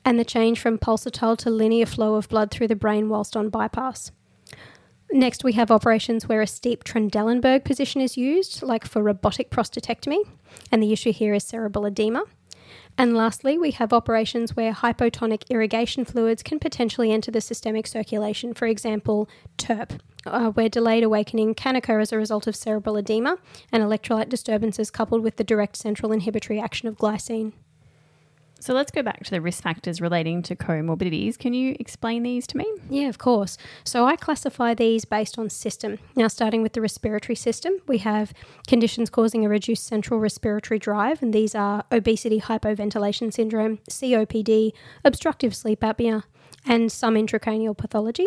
and 0.03 0.19
the 0.19 0.25
change 0.25 0.59
from 0.59 0.79
pulsatile 0.79 1.37
to 1.37 1.51
linear 1.51 1.85
flow 1.85 2.15
of 2.15 2.29
blood 2.31 2.51
through 2.51 2.69
the 2.69 2.75
brain 2.75 3.11
whilst 3.11 3.37
on 3.37 3.51
bypass. 3.51 4.13
Next, 5.13 5.45
we 5.45 5.53
have 5.53 5.71
operations 5.71 6.27
where 6.27 6.41
a 6.41 6.47
steep 6.47 6.85
Trendelenburg 6.85 7.65
position 7.65 8.01
is 8.01 8.17
used, 8.17 8.63
like 8.63 8.87
for 8.87 9.03
robotic 9.03 9.51
prostatectomy, 9.51 10.21
and 10.73 10.83
the 10.83 10.93
issue 10.93 11.13
here 11.13 11.35
is 11.35 11.45
cerebral 11.45 11.85
edema. 11.85 12.25
And 12.99 13.15
lastly, 13.15 13.59
we 13.59 13.73
have 13.73 13.93
operations 13.93 14.57
where 14.57 14.73
hypotonic 14.73 15.43
irrigation 15.51 16.05
fluids 16.07 16.43
can 16.43 16.59
potentially 16.59 17.13
enter 17.13 17.31
the 17.31 17.43
systemic 17.43 17.87
circulation, 17.87 18.55
for 18.55 18.67
example, 18.67 19.29
TURP, 19.59 20.01
uh, 20.25 20.51
where 20.51 20.71
delayed 20.71 21.05
awakening 21.05 21.55
can 21.55 21.77
occur 21.77 22.01
as 22.01 22.11
a 22.11 22.17
result 22.17 22.47
of 22.47 22.57
cerebral 22.57 22.97
edema 22.97 23.37
and 23.71 23.83
electrolyte 23.83 24.31
disturbances 24.31 24.91
coupled 24.91 25.23
with 25.23 25.37
the 25.37 25.45
direct 25.45 25.77
central 25.77 26.11
inhibitory 26.11 26.59
action 26.59 26.89
of 26.89 26.97
glycine. 26.97 27.53
So 28.59 28.73
let's 28.73 28.91
go 28.91 29.03
back 29.03 29.23
to 29.25 29.31
the 29.31 29.41
risk 29.41 29.63
factors 29.63 30.01
relating 30.01 30.43
to 30.45 30.57
comorbidities. 30.57 31.39
Can 31.39 31.53
you 31.53 31.77
explain 31.79 32.23
these 32.23 32.47
to 32.49 32.57
me? 32.57 32.67
Yeah, 32.89 33.09
of 33.09 33.19
course. 33.19 33.59
So 33.85 34.07
I 34.07 34.17
classify 34.17 34.73
these 34.75 35.05
based 35.05 35.39
on 35.39 35.51
system. 35.51 35.99
Now, 36.17 36.29
starting 36.29 36.63
with 36.63 36.73
the 36.73 36.81
respiratory 36.81 37.37
system, 37.37 37.75
we 37.87 37.99
have 37.99 38.33
conditions 38.67 39.11
causing 39.11 39.45
a 39.45 39.49
reduced 39.49 39.87
central 39.87 40.19
respiratory 40.19 40.79
drive, 40.79 41.23
and 41.23 41.35
these 41.35 41.55
are 41.55 41.85
obesity, 41.93 42.41
hypoventilation 42.41 43.33
syndrome, 43.33 43.79
COPD, 43.91 44.73
obstructive 45.05 45.55
sleep 45.55 45.81
apnea, 45.81 46.25
and 46.67 46.91
some 46.91 47.15
intracranial 47.15 47.77
pathology. 47.77 48.27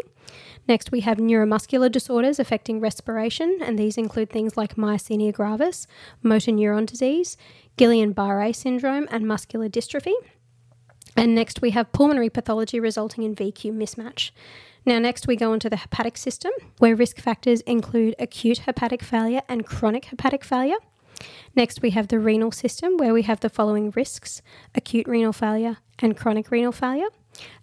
Next, 0.68 0.92
we 0.92 1.02
have 1.02 1.18
neuromuscular 1.18 1.92
disorders 1.92 2.40
affecting 2.40 2.80
respiration, 2.80 3.60
and 3.62 3.78
these 3.78 3.98
include 3.98 4.30
things 4.30 4.56
like 4.56 4.76
myasthenia 4.76 5.34
gravis, 5.34 5.88
motor 6.22 6.52
neuron 6.52 6.86
disease, 6.86 7.36
Guillain 7.80 8.14
Barre 8.14 8.52
syndrome, 8.52 9.08
and 9.10 9.26
muscular 9.26 9.70
dystrophy. 9.70 10.12
And 11.16 11.34
next, 11.34 11.62
we 11.62 11.72
have 11.72 11.94
pulmonary 11.94 12.30
pathology 12.30 12.78
resulting 12.78 13.24
in 13.24 13.36
VQ 13.36 13.72
mismatch. 13.72 14.32
Now, 14.86 15.00
next, 15.00 15.28
we 15.28 15.38
go 15.38 15.54
into 15.54 15.70
the 15.70 15.78
hepatic 15.78 16.18
system, 16.18 16.52
where 16.80 16.94
risk 16.94 17.22
factors 17.22 17.62
include 17.62 18.16
acute 18.20 18.60
hepatic 18.60 19.02
failure 19.02 19.44
and 19.48 19.66
chronic 19.66 20.06
hepatic 20.06 20.44
failure. 20.44 20.76
Next, 21.56 21.82
we 21.82 21.92
have 21.92 22.10
the 22.10 22.20
renal 22.20 22.52
system, 22.52 22.98
where 22.98 23.14
we 23.14 23.22
have 23.22 23.40
the 23.40 23.50
following 23.50 23.92
risks 23.92 24.42
acute 24.76 25.08
renal 25.08 25.32
failure 25.32 25.78
and 26.00 26.18
chronic 26.18 26.52
renal 26.52 26.74
failure. 26.74 27.08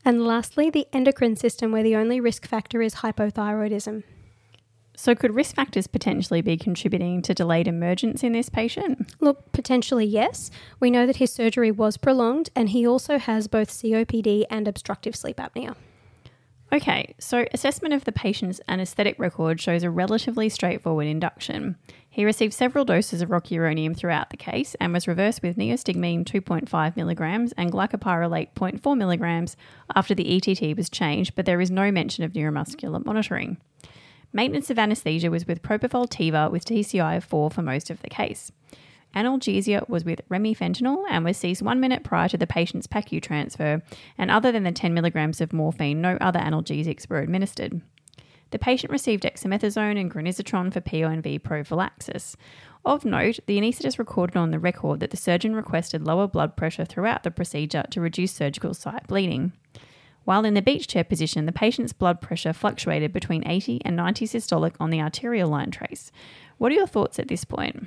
And 0.02 0.24
lastly, 0.24 0.70
the 0.70 0.87
endocrine 0.94 1.37
system, 1.37 1.72
where 1.72 1.83
the 1.83 1.96
only 1.96 2.20
risk 2.20 2.46
factor 2.46 2.81
is 2.81 2.96
hypothyroidism. 2.96 4.02
So, 4.98 5.14
could 5.14 5.35
risk 5.35 5.54
factors 5.54 5.87
potentially 5.87 6.40
be 6.40 6.56
contributing 6.56 7.20
to 7.22 7.35
delayed 7.35 7.68
emergence 7.68 8.24
in 8.24 8.32
this 8.32 8.48
patient? 8.48 9.14
Look, 9.20 9.52
potentially 9.52 10.06
yes. 10.06 10.50
We 10.80 10.90
know 10.90 11.06
that 11.06 11.16
his 11.16 11.30
surgery 11.30 11.70
was 11.70 11.98
prolonged 11.98 12.48
and 12.56 12.70
he 12.70 12.87
also 12.87 13.18
has 13.18 13.46
both 13.46 13.68
COPD 13.68 14.44
and 14.48 14.66
obstructive 14.66 15.14
sleep 15.14 15.37
apnea. 15.37 15.76
Okay, 16.72 17.14
so 17.20 17.46
assessment 17.52 17.94
of 17.94 18.04
the 18.04 18.12
patient's 18.12 18.61
anaesthetic 18.66 19.18
record 19.18 19.61
shows 19.61 19.85
a 19.85 19.90
relatively 19.90 20.48
straightforward 20.48 21.06
induction. 21.06 21.76
He 22.09 22.24
received 22.24 22.54
several 22.54 22.85
doses 22.85 23.22
of 23.22 23.28
rocuronium 23.28 23.96
throughout 23.96 24.30
the 24.30 24.37
case 24.37 24.74
and 24.80 24.92
was 24.92 25.06
reversed 25.06 25.42
with 25.42 25.56
neostigmine 25.56 26.24
2.5 26.24 26.96
milligrams 26.96 27.52
and 27.52 27.70
glycopyrrolate 27.70 28.54
0.4 28.54 28.96
milligrams 28.96 29.56
after 29.94 30.14
the 30.14 30.37
ETT 30.37 30.76
was 30.76 30.90
changed, 30.90 31.37
but 31.37 31.44
there 31.44 31.61
is 31.61 31.70
no 31.70 31.92
mention 31.92 32.24
of 32.24 32.32
neuromuscular 32.32 33.04
monitoring. 33.04 33.59
Maintenance 34.32 34.70
of 34.70 34.78
anesthesia 34.78 35.30
was 35.30 35.46
with 35.46 35.62
propofol 35.62 36.08
tiva 36.08 36.50
with 36.50 36.64
TCI 36.64 37.16
of 37.16 37.24
4 37.24 37.50
for 37.50 37.62
most 37.62 37.90
of 37.90 38.02
the 38.02 38.10
case. 38.10 38.52
Analgesia 39.14 39.88
was 39.88 40.04
with 40.04 40.20
remifentanil 40.28 41.04
and 41.08 41.24
was 41.24 41.38
ceased 41.38 41.62
one 41.62 41.80
minute 41.80 42.04
prior 42.04 42.28
to 42.28 42.36
the 42.36 42.46
patient's 42.46 42.86
PACU 42.86 43.22
transfer, 43.22 43.82
and 44.18 44.30
other 44.30 44.52
than 44.52 44.64
the 44.64 44.72
10 44.72 44.92
milligrams 44.92 45.40
of 45.40 45.54
morphine, 45.54 46.02
no 46.02 46.18
other 46.20 46.40
analgesics 46.40 47.08
were 47.08 47.20
administered. 47.20 47.80
The 48.50 48.58
patient 48.58 48.92
received 48.92 49.24
dexamethasone 49.24 49.98
and 49.98 50.10
granisetron 50.10 50.72
for 50.72 50.80
PONV 50.80 51.42
prophylaxis. 51.42 52.36
Of 52.84 53.04
note, 53.04 53.40
the 53.46 53.58
anaesthetist 53.58 53.98
recorded 53.98 54.36
on 54.36 54.50
the 54.50 54.58
record 54.60 55.00
that 55.00 55.10
the 55.10 55.16
surgeon 55.16 55.56
requested 55.56 56.06
lower 56.06 56.28
blood 56.28 56.54
pressure 56.54 56.84
throughout 56.84 57.24
the 57.24 57.30
procedure 57.30 57.84
to 57.90 58.00
reduce 58.00 58.32
surgical 58.32 58.74
site 58.74 59.08
bleeding. 59.08 59.52
While 60.26 60.44
in 60.44 60.54
the 60.54 60.60
beach 60.60 60.88
chair 60.88 61.04
position, 61.04 61.46
the 61.46 61.52
patient's 61.52 61.92
blood 61.92 62.20
pressure 62.20 62.52
fluctuated 62.52 63.12
between 63.12 63.46
80 63.46 63.80
and 63.84 63.94
90 63.94 64.26
systolic 64.26 64.74
on 64.80 64.90
the 64.90 65.00
arterial 65.00 65.48
line 65.48 65.70
trace. 65.70 66.10
What 66.58 66.72
are 66.72 66.74
your 66.74 66.88
thoughts 66.88 67.20
at 67.20 67.28
this 67.28 67.44
point? 67.44 67.86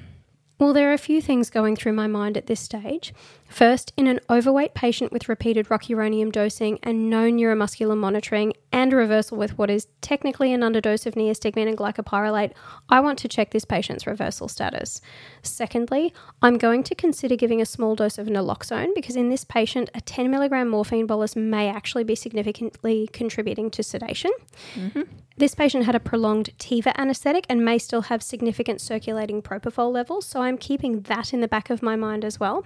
Well, 0.60 0.74
there 0.74 0.89
are 0.89 0.93
a 0.93 0.98
few 0.98 1.22
things 1.22 1.50
going 1.50 1.78
through 1.78 1.93
my 1.93 2.08
mind 2.08 2.36
at 2.36 2.48
this 2.48 2.60
stage. 2.60 3.13
First, 3.48 3.93
in 3.95 4.08
an 4.08 4.19
overweight 4.30 4.74
patient 4.74 5.13
with 5.13 5.30
repeated 5.30 5.69
rocuronium 5.69 6.34
dosing 6.34 6.80
and 6.84 7.10
no 7.10 7.32
neuromuscular 7.32 7.98
monitoring 7.98 8.54
and 8.74 8.91
a 8.91 8.98
reversal 8.98 9.38
with 9.38 9.58
what 9.58 9.69
is 9.69 9.88
technically 10.02 10.52
an 10.52 10.60
underdose 10.60 11.06
of 11.06 11.15
neostigmine 11.15 11.69
and 11.69 11.78
glycopyrrolate, 11.78 12.52
I 12.89 13.00
want 13.00 13.17
to 13.19 13.30
check 13.30 13.52
this 13.52 13.63
patient's 13.63 14.06
reversal 14.06 14.50
status. 14.50 15.00
Secondly, 15.41 16.13
I'm 16.41 16.58
going 16.58 16.84
to 16.84 16.93
consider 16.93 17.38
giving 17.38 17.62
a 17.62 17.65
small 17.65 17.95
dose 17.95 18.17
of 18.17 18.28
naloxone 18.28 18.93
because 18.93 19.15
in 19.15 19.30
this 19.30 19.45
patient, 19.45 19.89
a 19.95 20.02
10 20.02 20.30
milligram 20.30 20.67
morphine 20.67 21.08
bolus 21.08 21.38
may 21.38 21.69
actually 21.69 22.04
be 22.04 22.15
significantly 22.15 23.10
contributing 23.13 23.72
to 23.72 23.82
sedation. 23.82 24.32
Mm-hmm. 24.76 25.04
This 25.39 25.56
patient 25.56 25.86
had 25.86 25.95
a 25.95 26.02
prolonged 26.02 26.49
TIVA 26.60 26.91
anesthetic 26.97 27.45
and 27.47 27.63
may 27.63 27.78
still 27.78 28.02
have 28.02 28.21
significant 28.21 28.82
circulating 28.82 29.41
propofol 29.41 29.89
levels, 29.89 30.25
so 30.25 30.41
I'm 30.41 30.58
keeping 30.58 31.04
that 31.04 31.32
in 31.34 31.39
the 31.39 31.47
back 31.47 31.69
of 31.69 31.82
my 31.82 31.95
mind 31.95 32.25
as 32.25 32.41
well. 32.41 32.65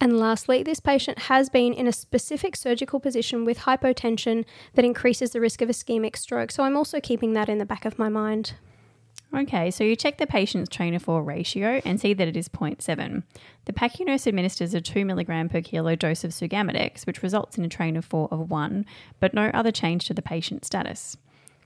And 0.00 0.18
lastly, 0.18 0.64
this 0.64 0.80
patient 0.80 1.20
has 1.20 1.48
been 1.48 1.72
in 1.72 1.86
a 1.86 1.92
specific 1.92 2.56
surgical 2.56 2.98
position 2.98 3.44
with 3.44 3.58
hypotension 3.58 4.44
that 4.74 4.84
increases 4.84 5.30
the 5.30 5.40
risk 5.40 5.62
of 5.62 5.68
ischemic 5.68 6.16
stroke. 6.16 6.50
So 6.50 6.64
I'm 6.64 6.76
also 6.76 6.98
keeping 6.98 7.32
that 7.34 7.48
in 7.48 7.58
the 7.58 7.64
back 7.64 7.84
of 7.84 7.96
my 7.96 8.08
mind. 8.08 8.54
Okay, 9.32 9.70
so 9.70 9.84
you 9.84 9.94
check 9.94 10.18
the 10.18 10.26
patient's 10.26 10.68
train 10.68 10.94
of 10.94 11.02
4 11.02 11.22
ratio 11.22 11.80
and 11.84 12.00
see 12.00 12.12
that 12.12 12.26
it 12.26 12.36
is 12.36 12.48
0.7. 12.48 13.22
The 13.66 13.72
PACU 13.72 14.06
nurse 14.06 14.26
administers 14.26 14.74
a 14.74 14.80
2 14.80 15.04
mg 15.04 15.48
per 15.48 15.60
kilo 15.60 15.94
dose 15.94 16.24
of 16.24 16.32
Sugammadex, 16.32 17.06
which 17.06 17.22
results 17.22 17.56
in 17.56 17.64
a 17.64 17.68
train 17.68 17.96
of 17.96 18.04
4 18.04 18.26
of 18.32 18.50
1, 18.50 18.84
but 19.20 19.32
no 19.32 19.52
other 19.54 19.70
change 19.70 20.06
to 20.06 20.14
the 20.14 20.22
patient 20.22 20.64
status. 20.64 21.16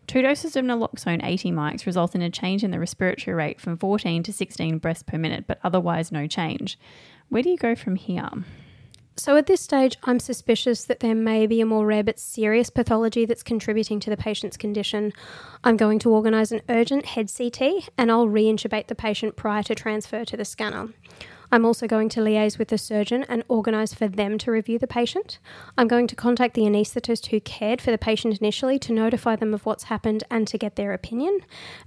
Two 0.06 0.22
doses 0.22 0.56
of 0.56 0.64
naloxone 0.64 1.24
80 1.24 1.52
mics 1.52 1.86
result 1.86 2.14
in 2.14 2.22
a 2.22 2.30
change 2.30 2.62
in 2.62 2.70
the 2.70 2.78
respiratory 2.78 3.34
rate 3.34 3.60
from 3.60 3.76
14 3.78 4.22
to 4.22 4.32
16 4.32 4.78
breaths 4.78 5.02
per 5.02 5.18
minute, 5.18 5.46
but 5.46 5.58
otherwise 5.64 6.12
no 6.12 6.26
change. 6.26 6.78
Where 7.28 7.42
do 7.42 7.50
you 7.50 7.56
go 7.56 7.74
from 7.74 7.96
here? 7.96 8.28
So, 9.16 9.36
at 9.36 9.46
this 9.46 9.60
stage, 9.60 9.96
I'm 10.02 10.18
suspicious 10.18 10.84
that 10.84 10.98
there 10.98 11.14
may 11.14 11.46
be 11.46 11.60
a 11.60 11.66
more 11.66 11.86
rare 11.86 12.02
but 12.02 12.18
serious 12.18 12.68
pathology 12.68 13.24
that's 13.24 13.44
contributing 13.44 14.00
to 14.00 14.10
the 14.10 14.16
patient's 14.16 14.56
condition. 14.56 15.12
I'm 15.62 15.76
going 15.76 16.00
to 16.00 16.10
organise 16.10 16.50
an 16.50 16.62
urgent 16.68 17.06
head 17.06 17.30
CT 17.32 17.90
and 17.96 18.10
I'll 18.10 18.28
re 18.28 18.44
intubate 18.44 18.88
the 18.88 18.96
patient 18.96 19.36
prior 19.36 19.62
to 19.64 19.74
transfer 19.74 20.24
to 20.24 20.36
the 20.36 20.44
scanner. 20.44 20.88
I'm 21.54 21.64
also 21.64 21.86
going 21.86 22.08
to 22.08 22.20
liaise 22.20 22.58
with 22.58 22.66
the 22.66 22.78
surgeon 22.78 23.24
and 23.28 23.44
organise 23.46 23.94
for 23.94 24.08
them 24.08 24.38
to 24.38 24.50
review 24.50 24.76
the 24.76 24.88
patient. 24.88 25.38
I'm 25.78 25.86
going 25.86 26.08
to 26.08 26.16
contact 26.16 26.54
the 26.54 26.62
anaesthetist 26.62 27.26
who 27.26 27.38
cared 27.38 27.80
for 27.80 27.92
the 27.92 27.96
patient 27.96 28.40
initially 28.40 28.76
to 28.80 28.92
notify 28.92 29.36
them 29.36 29.54
of 29.54 29.64
what's 29.64 29.84
happened 29.84 30.24
and 30.32 30.48
to 30.48 30.58
get 30.58 30.74
their 30.74 30.92
opinion. 30.92 31.38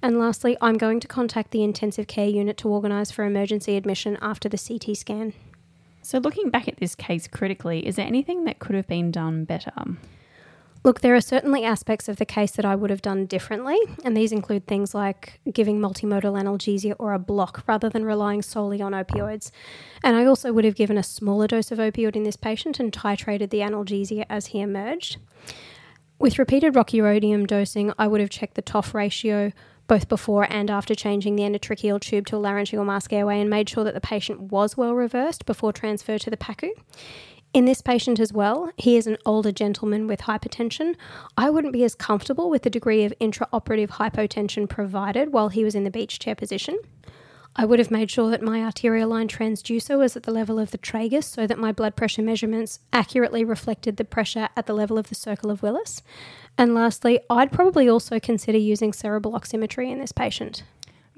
And 0.02 0.18
lastly, 0.18 0.56
I'm 0.62 0.78
going 0.78 1.02
to 1.02 1.08
contact 1.10 1.52
the 1.52 1.66
intensive 1.66 2.08
care 2.08 2.30
unit 2.30 2.56
to 2.60 2.70
organise 2.70 3.12
for 3.12 3.26
emergency 3.26 3.76
admission 3.76 4.18
after 4.22 4.48
the 4.48 4.58
CT 4.58 4.96
scan. 4.96 5.34
So, 6.02 6.20
looking 6.20 6.50
back 6.50 6.70
at 6.70 6.78
this 6.78 6.96
case 6.96 7.28
critically, 7.28 7.86
is 7.86 7.98
there 7.98 8.08
anything 8.08 8.46
that 8.46 8.60
could 8.60 8.78
have 8.78 8.88
been 8.88 9.12
done 9.12 9.44
better? 9.44 9.74
Look, 10.84 11.02
there 11.02 11.16
are 11.16 11.22
certainly 11.22 11.66
aspects 11.66 12.08
of 12.08 12.18
the 12.18 12.26
case 12.26 12.52
that 12.52 12.66
I 12.66 12.76
would 12.76 12.90
have 12.90 13.02
done 13.02 13.26
differently, 13.26 13.78
and 14.06 14.16
these 14.16 14.32
include 14.32 14.68
things 14.68 14.94
like 14.94 15.40
giving 15.52 15.80
multimodal 15.80 16.42
analgesia 16.42 16.96
or 16.98 17.14
a 17.14 17.20
block 17.20 17.64
rather 17.68 17.90
than 17.90 18.06
relying 18.06 18.42
solely 18.42 18.82
on 18.82 18.94
opioids. 18.94 19.52
And 20.04 20.16
I 20.16 20.26
also 20.26 20.54
would 20.54 20.66
have 20.66 20.76
given 20.76 20.98
a 20.98 21.04
smaller 21.04 21.48
dose 21.48 21.72
of 21.72 21.80
opioid 21.80 22.16
in 22.16 22.24
this 22.24 22.38
patient 22.38 22.80
and 22.80 22.92
titrated 22.92 23.50
the 23.50 23.60
analgesia 23.60 24.26
as 24.30 24.48
he 24.48 24.62
emerged. 24.62 25.18
With 26.20 26.40
repeated 26.40 26.74
rocuronium 26.74 27.46
dosing, 27.46 27.94
I 28.00 28.08
would 28.08 28.22
have 28.22 28.30
checked 28.30 28.56
the 28.56 28.62
TOF 28.62 28.94
ratio 28.94 29.52
both 29.88 30.10
before 30.10 30.52
and 30.52 30.70
after 30.70 30.94
changing 30.94 31.36
the 31.36 31.44
endotracheal 31.44 32.02
tube 32.02 32.26
to 32.28 32.36
a 32.36 32.38
laryngeal 32.38 32.84
mask 32.84 33.14
airway 33.14 33.40
and 33.40 33.50
made 33.50 33.70
sure 33.70 33.84
that 33.84 33.94
the 33.94 34.02
patient 34.02 34.52
was 34.52 34.76
well 34.76 34.94
reversed 34.94 35.46
before 35.46 35.72
transfer 35.72 36.18
to 36.18 36.30
the 36.30 36.38
PACU. 36.38 36.70
In 37.58 37.66
this 37.66 37.82
patient 37.82 38.20
as 38.20 38.32
well, 38.32 38.72
he 38.78 38.98
is 38.98 39.08
an 39.08 39.18
older 39.26 39.52
gentleman 39.52 40.06
with 40.06 40.22
hypertension. 40.22 40.96
I 41.36 41.50
wouldn't 41.50 41.74
be 41.74 41.84
as 41.84 41.96
comfortable 41.96 42.52
with 42.52 42.62
the 42.62 42.70
degree 42.70 43.04
of 43.04 43.16
intraoperative 43.20 43.90
hypotension 43.90 44.70
provided 44.70 45.34
while 45.34 45.50
he 45.50 45.64
was 45.64 45.74
in 45.74 45.84
the 45.84 45.90
beach 45.90 46.20
chair 46.20 46.36
position. 46.36 46.78
I 47.56 47.66
would 47.66 47.80
have 47.80 47.90
made 47.90 48.12
sure 48.12 48.30
that 48.30 48.44
my 48.44 48.62
arterial 48.62 49.10
line 49.10 49.28
transducer 49.28 49.98
was 49.98 50.16
at 50.16 50.22
the 50.22 50.32
level 50.32 50.60
of 50.60 50.70
the 50.70 50.78
tragus 50.78 51.24
so 51.24 51.48
that 51.48 51.58
my 51.58 51.72
blood 51.72 51.96
pressure 51.96 52.22
measurements 52.22 52.80
accurately 52.94 53.44
reflected 53.44 53.98
the 53.98 54.06
pressure 54.06 54.50
at 54.56 54.68
the 54.68 54.76
level 54.76 55.00
of 55.00 55.10
the 55.10 55.16
circle 55.16 55.50
of 55.50 55.64
Willis. 55.64 56.04
And 56.60 56.76
lastly, 56.76 57.22
I'd 57.28 57.52
probably 57.52 57.90
also 57.90 58.20
consider 58.20 58.60
using 58.60 58.94
cerebral 58.94 59.34
oximetry 59.34 59.92
in 59.92 59.98
this 59.98 60.12
patient. 60.12 60.62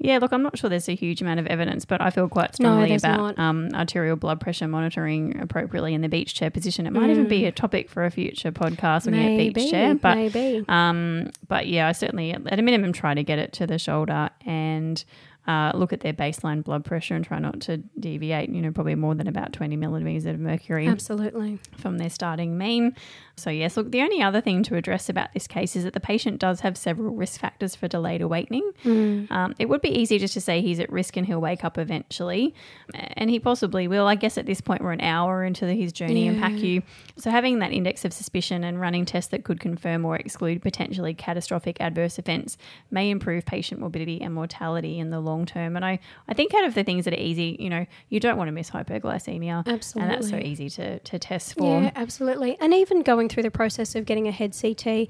Yeah, 0.02 0.16
look, 0.16 0.32
I'm 0.32 0.42
not 0.42 0.56
sure 0.56 0.70
there's 0.70 0.88
a 0.88 0.94
huge 0.94 1.20
amount 1.20 1.40
of 1.40 1.46
evidence, 1.46 1.84
but 1.84 2.00
I 2.00 2.08
feel 2.08 2.26
quite 2.26 2.54
strongly 2.54 2.88
no, 2.88 2.94
about 2.94 3.38
um, 3.38 3.68
arterial 3.74 4.16
blood 4.16 4.40
pressure 4.40 4.66
monitoring 4.66 5.38
appropriately 5.38 5.92
in 5.92 6.00
the 6.00 6.08
beach 6.08 6.32
chair 6.32 6.50
position. 6.50 6.86
It 6.86 6.94
might 6.94 7.08
mm. 7.08 7.10
even 7.10 7.28
be 7.28 7.42
mm. 7.42 7.48
a 7.48 7.52
topic 7.52 7.90
for 7.90 8.06
a 8.06 8.10
future 8.10 8.50
podcast 8.50 9.04
looking 9.04 9.20
maybe, 9.20 9.48
at 9.48 9.54
beach 9.54 9.70
chair. 9.70 9.94
But, 9.94 10.14
maybe. 10.14 10.64
Um, 10.68 11.30
but 11.48 11.66
yeah, 11.66 11.86
I 11.86 11.92
certainly, 11.92 12.32
at 12.32 12.58
a 12.58 12.62
minimum, 12.62 12.94
try 12.94 13.12
to 13.12 13.22
get 13.22 13.38
it 13.38 13.52
to 13.54 13.66
the 13.66 13.78
shoulder 13.78 14.30
and 14.46 15.04
uh, 15.46 15.72
look 15.74 15.92
at 15.92 16.00
their 16.00 16.12
baseline 16.12 16.62
blood 16.62 16.84
pressure 16.84 17.14
and 17.14 17.24
try 17.24 17.38
not 17.38 17.60
to 17.60 17.78
deviate, 17.98 18.50
you 18.50 18.62
know, 18.62 18.70
probably 18.70 18.94
more 18.94 19.14
than 19.14 19.26
about 19.26 19.52
20 19.52 19.76
millimeters 19.76 20.24
of 20.26 20.38
mercury. 20.38 20.86
Absolutely. 20.86 21.58
From 21.76 21.98
their 21.98 22.10
starting 22.10 22.56
mean. 22.56 22.94
So, 23.40 23.50
yes, 23.50 23.76
look, 23.76 23.90
the 23.90 24.02
only 24.02 24.22
other 24.22 24.40
thing 24.40 24.62
to 24.64 24.76
address 24.76 25.08
about 25.08 25.32
this 25.34 25.46
case 25.46 25.74
is 25.76 25.84
that 25.84 25.94
the 25.94 26.00
patient 26.00 26.38
does 26.38 26.60
have 26.60 26.76
several 26.76 27.14
risk 27.14 27.40
factors 27.40 27.74
for 27.74 27.88
delayed 27.88 28.20
awakening. 28.20 28.70
Mm. 28.84 29.30
Um, 29.30 29.54
it 29.58 29.68
would 29.68 29.80
be 29.80 29.88
easy 29.88 30.18
just 30.18 30.34
to 30.34 30.40
say 30.40 30.60
he's 30.60 30.80
at 30.80 30.90
risk 30.90 31.16
and 31.16 31.26
he'll 31.26 31.40
wake 31.40 31.64
up 31.64 31.78
eventually, 31.78 32.54
and 32.94 33.30
he 33.30 33.40
possibly 33.40 33.88
will. 33.88 34.06
I 34.06 34.14
guess 34.14 34.36
at 34.36 34.46
this 34.46 34.60
point, 34.60 34.82
we're 34.82 34.92
an 34.92 35.00
hour 35.00 35.44
into 35.44 35.66
his 35.66 35.92
journey 35.92 36.26
yeah. 36.26 36.32
in 36.32 36.40
PACU. 36.40 36.82
So, 37.16 37.30
having 37.30 37.58
that 37.60 37.72
index 37.72 38.04
of 38.04 38.12
suspicion 38.12 38.64
and 38.64 38.80
running 38.80 39.04
tests 39.04 39.30
that 39.30 39.44
could 39.44 39.60
confirm 39.60 40.04
or 40.04 40.16
exclude 40.16 40.62
potentially 40.62 41.14
catastrophic 41.14 41.80
adverse 41.80 42.18
events 42.18 42.56
may 42.90 43.10
improve 43.10 43.46
patient 43.46 43.80
morbidity 43.80 44.20
and 44.20 44.34
mortality 44.34 44.98
in 44.98 45.10
the 45.10 45.20
long 45.20 45.46
term. 45.46 45.76
And 45.76 45.84
I, 45.84 45.98
I 46.28 46.34
think 46.34 46.52
kind 46.52 46.66
of 46.66 46.74
the 46.74 46.84
things 46.84 47.04
that 47.04 47.14
are 47.14 47.20
easy, 47.20 47.56
you 47.58 47.70
know, 47.70 47.86
you 48.08 48.20
don't 48.20 48.36
want 48.36 48.48
to 48.48 48.52
miss 48.52 48.70
hypoglycemia. 48.70 49.66
Absolutely. 49.66 50.14
And 50.14 50.22
that's 50.22 50.30
so 50.30 50.36
easy 50.36 50.68
to, 50.70 50.98
to 50.98 51.18
test 51.18 51.54
for. 51.54 51.82
Yeah, 51.82 51.90
absolutely. 51.96 52.56
And 52.60 52.74
even 52.74 53.02
going 53.02 53.28
through 53.30 53.44
the 53.44 53.50
process 53.50 53.94
of 53.94 54.04
getting 54.04 54.28
a 54.28 54.32
head 54.32 54.54
CT, 54.60 55.08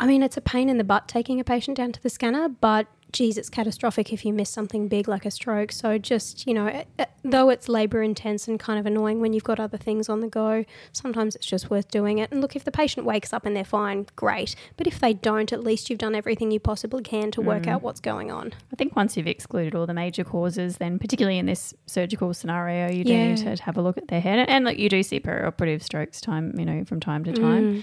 I 0.00 0.06
mean, 0.06 0.22
it's 0.22 0.36
a 0.36 0.40
pain 0.40 0.68
in 0.68 0.78
the 0.78 0.84
butt 0.84 1.06
taking 1.06 1.38
a 1.38 1.44
patient 1.44 1.76
down 1.76 1.92
to 1.92 2.02
the 2.02 2.10
scanner, 2.10 2.48
but 2.48 2.88
geez, 3.14 3.38
it's 3.38 3.48
catastrophic 3.48 4.12
if 4.12 4.24
you 4.26 4.32
miss 4.32 4.50
something 4.50 4.88
big 4.88 5.06
like 5.06 5.24
a 5.24 5.30
stroke. 5.30 5.70
So 5.70 5.96
just, 5.98 6.46
you 6.46 6.52
know, 6.52 6.66
it, 6.66 6.88
it, 6.98 7.08
though 7.22 7.48
it's 7.48 7.68
labour 7.68 8.02
intense 8.02 8.48
and 8.48 8.58
kind 8.58 8.78
of 8.78 8.86
annoying 8.86 9.20
when 9.20 9.32
you've 9.32 9.44
got 9.44 9.60
other 9.60 9.78
things 9.78 10.08
on 10.08 10.20
the 10.20 10.26
go, 10.26 10.64
sometimes 10.92 11.36
it's 11.36 11.46
just 11.46 11.70
worth 11.70 11.88
doing 11.90 12.18
it. 12.18 12.30
And 12.32 12.40
look, 12.40 12.56
if 12.56 12.64
the 12.64 12.72
patient 12.72 13.06
wakes 13.06 13.32
up 13.32 13.46
and 13.46 13.56
they're 13.56 13.64
fine, 13.64 14.06
great. 14.16 14.56
But 14.76 14.88
if 14.88 14.98
they 14.98 15.14
don't, 15.14 15.52
at 15.52 15.62
least 15.62 15.88
you've 15.88 16.00
done 16.00 16.16
everything 16.16 16.50
you 16.50 16.58
possibly 16.58 17.04
can 17.04 17.30
to 17.30 17.40
work 17.40 17.62
mm. 17.62 17.68
out 17.68 17.82
what's 17.82 18.00
going 18.00 18.32
on. 18.32 18.52
I 18.72 18.76
think 18.76 18.96
once 18.96 19.16
you've 19.16 19.28
excluded 19.28 19.76
all 19.76 19.86
the 19.86 19.94
major 19.94 20.24
causes, 20.24 20.78
then 20.78 20.98
particularly 20.98 21.38
in 21.38 21.46
this 21.46 21.72
surgical 21.86 22.34
scenario, 22.34 22.90
you 22.90 23.04
do 23.04 23.12
yeah. 23.12 23.28
need 23.28 23.36
to 23.38 23.62
have 23.62 23.76
a 23.76 23.82
look 23.82 23.96
at 23.96 24.08
their 24.08 24.20
head. 24.20 24.40
And, 24.40 24.50
and 24.50 24.64
look, 24.64 24.76
you 24.76 24.88
do 24.88 25.04
see 25.04 25.20
perioperative 25.20 25.84
strokes 25.84 26.20
time, 26.20 26.52
you 26.58 26.64
know, 26.64 26.84
from 26.84 26.98
time 26.98 27.22
to 27.24 27.32
time. 27.32 27.76
Mm. 27.76 27.82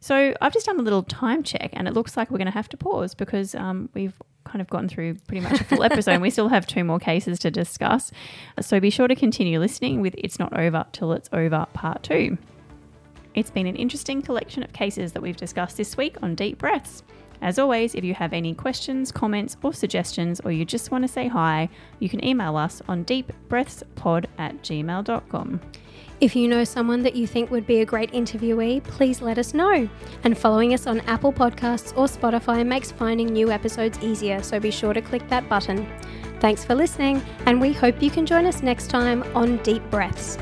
So 0.00 0.34
I've 0.40 0.52
just 0.52 0.66
done 0.66 0.80
a 0.80 0.82
little 0.82 1.04
time 1.04 1.44
check, 1.44 1.70
and 1.74 1.86
it 1.86 1.94
looks 1.94 2.16
like 2.16 2.28
we're 2.28 2.38
going 2.38 2.46
to 2.46 2.52
have 2.52 2.68
to 2.70 2.76
pause 2.76 3.14
because 3.14 3.54
um, 3.54 3.88
we've 3.94 4.20
kind 4.52 4.60
of 4.60 4.68
gotten 4.68 4.88
through 4.88 5.14
pretty 5.26 5.40
much 5.40 5.60
a 5.60 5.64
full 5.64 5.82
episode. 5.82 6.20
we 6.20 6.28
still 6.28 6.48
have 6.48 6.66
two 6.66 6.84
more 6.84 6.98
cases 6.98 7.38
to 7.38 7.50
discuss. 7.50 8.12
So 8.60 8.78
be 8.78 8.90
sure 8.90 9.08
to 9.08 9.16
continue 9.16 9.58
listening 9.58 10.02
with 10.02 10.14
It's 10.18 10.38
Not 10.38 10.56
Over 10.56 10.84
Till 10.92 11.12
It's 11.12 11.30
Over 11.32 11.66
Part 11.72 12.02
2. 12.02 12.36
It's 13.34 13.50
been 13.50 13.66
an 13.66 13.76
interesting 13.76 14.20
collection 14.20 14.62
of 14.62 14.74
cases 14.74 15.12
that 15.12 15.22
we've 15.22 15.36
discussed 15.36 15.78
this 15.78 15.96
week 15.96 16.16
on 16.22 16.34
Deep 16.34 16.58
Breaths. 16.58 17.02
As 17.40 17.58
always, 17.58 17.94
if 17.94 18.04
you 18.04 18.14
have 18.14 18.34
any 18.34 18.54
questions, 18.54 19.10
comments, 19.10 19.56
or 19.62 19.72
suggestions, 19.72 20.40
or 20.44 20.52
you 20.52 20.64
just 20.64 20.90
want 20.90 21.02
to 21.02 21.08
say 21.08 21.28
hi, 21.28 21.68
you 21.98 22.08
can 22.08 22.24
email 22.24 22.56
us 22.56 22.82
on 22.88 23.04
deepbreathspod 23.06 24.26
at 24.38 24.62
gmail.com. 24.62 25.60
If 26.22 26.36
you 26.36 26.46
know 26.46 26.62
someone 26.62 27.02
that 27.02 27.16
you 27.16 27.26
think 27.26 27.50
would 27.50 27.66
be 27.66 27.80
a 27.80 27.84
great 27.84 28.12
interviewee, 28.12 28.84
please 28.84 29.20
let 29.20 29.38
us 29.38 29.54
know. 29.54 29.88
And 30.22 30.38
following 30.38 30.72
us 30.72 30.86
on 30.86 31.00
Apple 31.00 31.32
Podcasts 31.32 31.92
or 31.96 32.06
Spotify 32.06 32.64
makes 32.64 32.92
finding 32.92 33.26
new 33.26 33.50
episodes 33.50 33.98
easier, 33.98 34.40
so 34.40 34.60
be 34.60 34.70
sure 34.70 34.92
to 34.92 35.02
click 35.02 35.28
that 35.30 35.48
button. 35.48 35.84
Thanks 36.38 36.64
for 36.64 36.76
listening, 36.76 37.20
and 37.46 37.60
we 37.60 37.72
hope 37.72 38.00
you 38.00 38.08
can 38.08 38.24
join 38.24 38.46
us 38.46 38.62
next 38.62 38.86
time 38.86 39.24
on 39.34 39.56
Deep 39.64 39.82
Breaths. 39.90 40.38